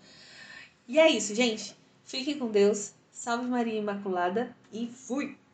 E 0.88 1.00
é 1.00 1.10
isso, 1.10 1.34
gente. 1.34 1.76
Fiquem 2.04 2.38
com 2.38 2.50
Deus. 2.50 2.94
Salve 3.12 3.48
Maria 3.48 3.80
Imaculada. 3.80 4.56
E 4.72 4.88
fui! 4.88 5.38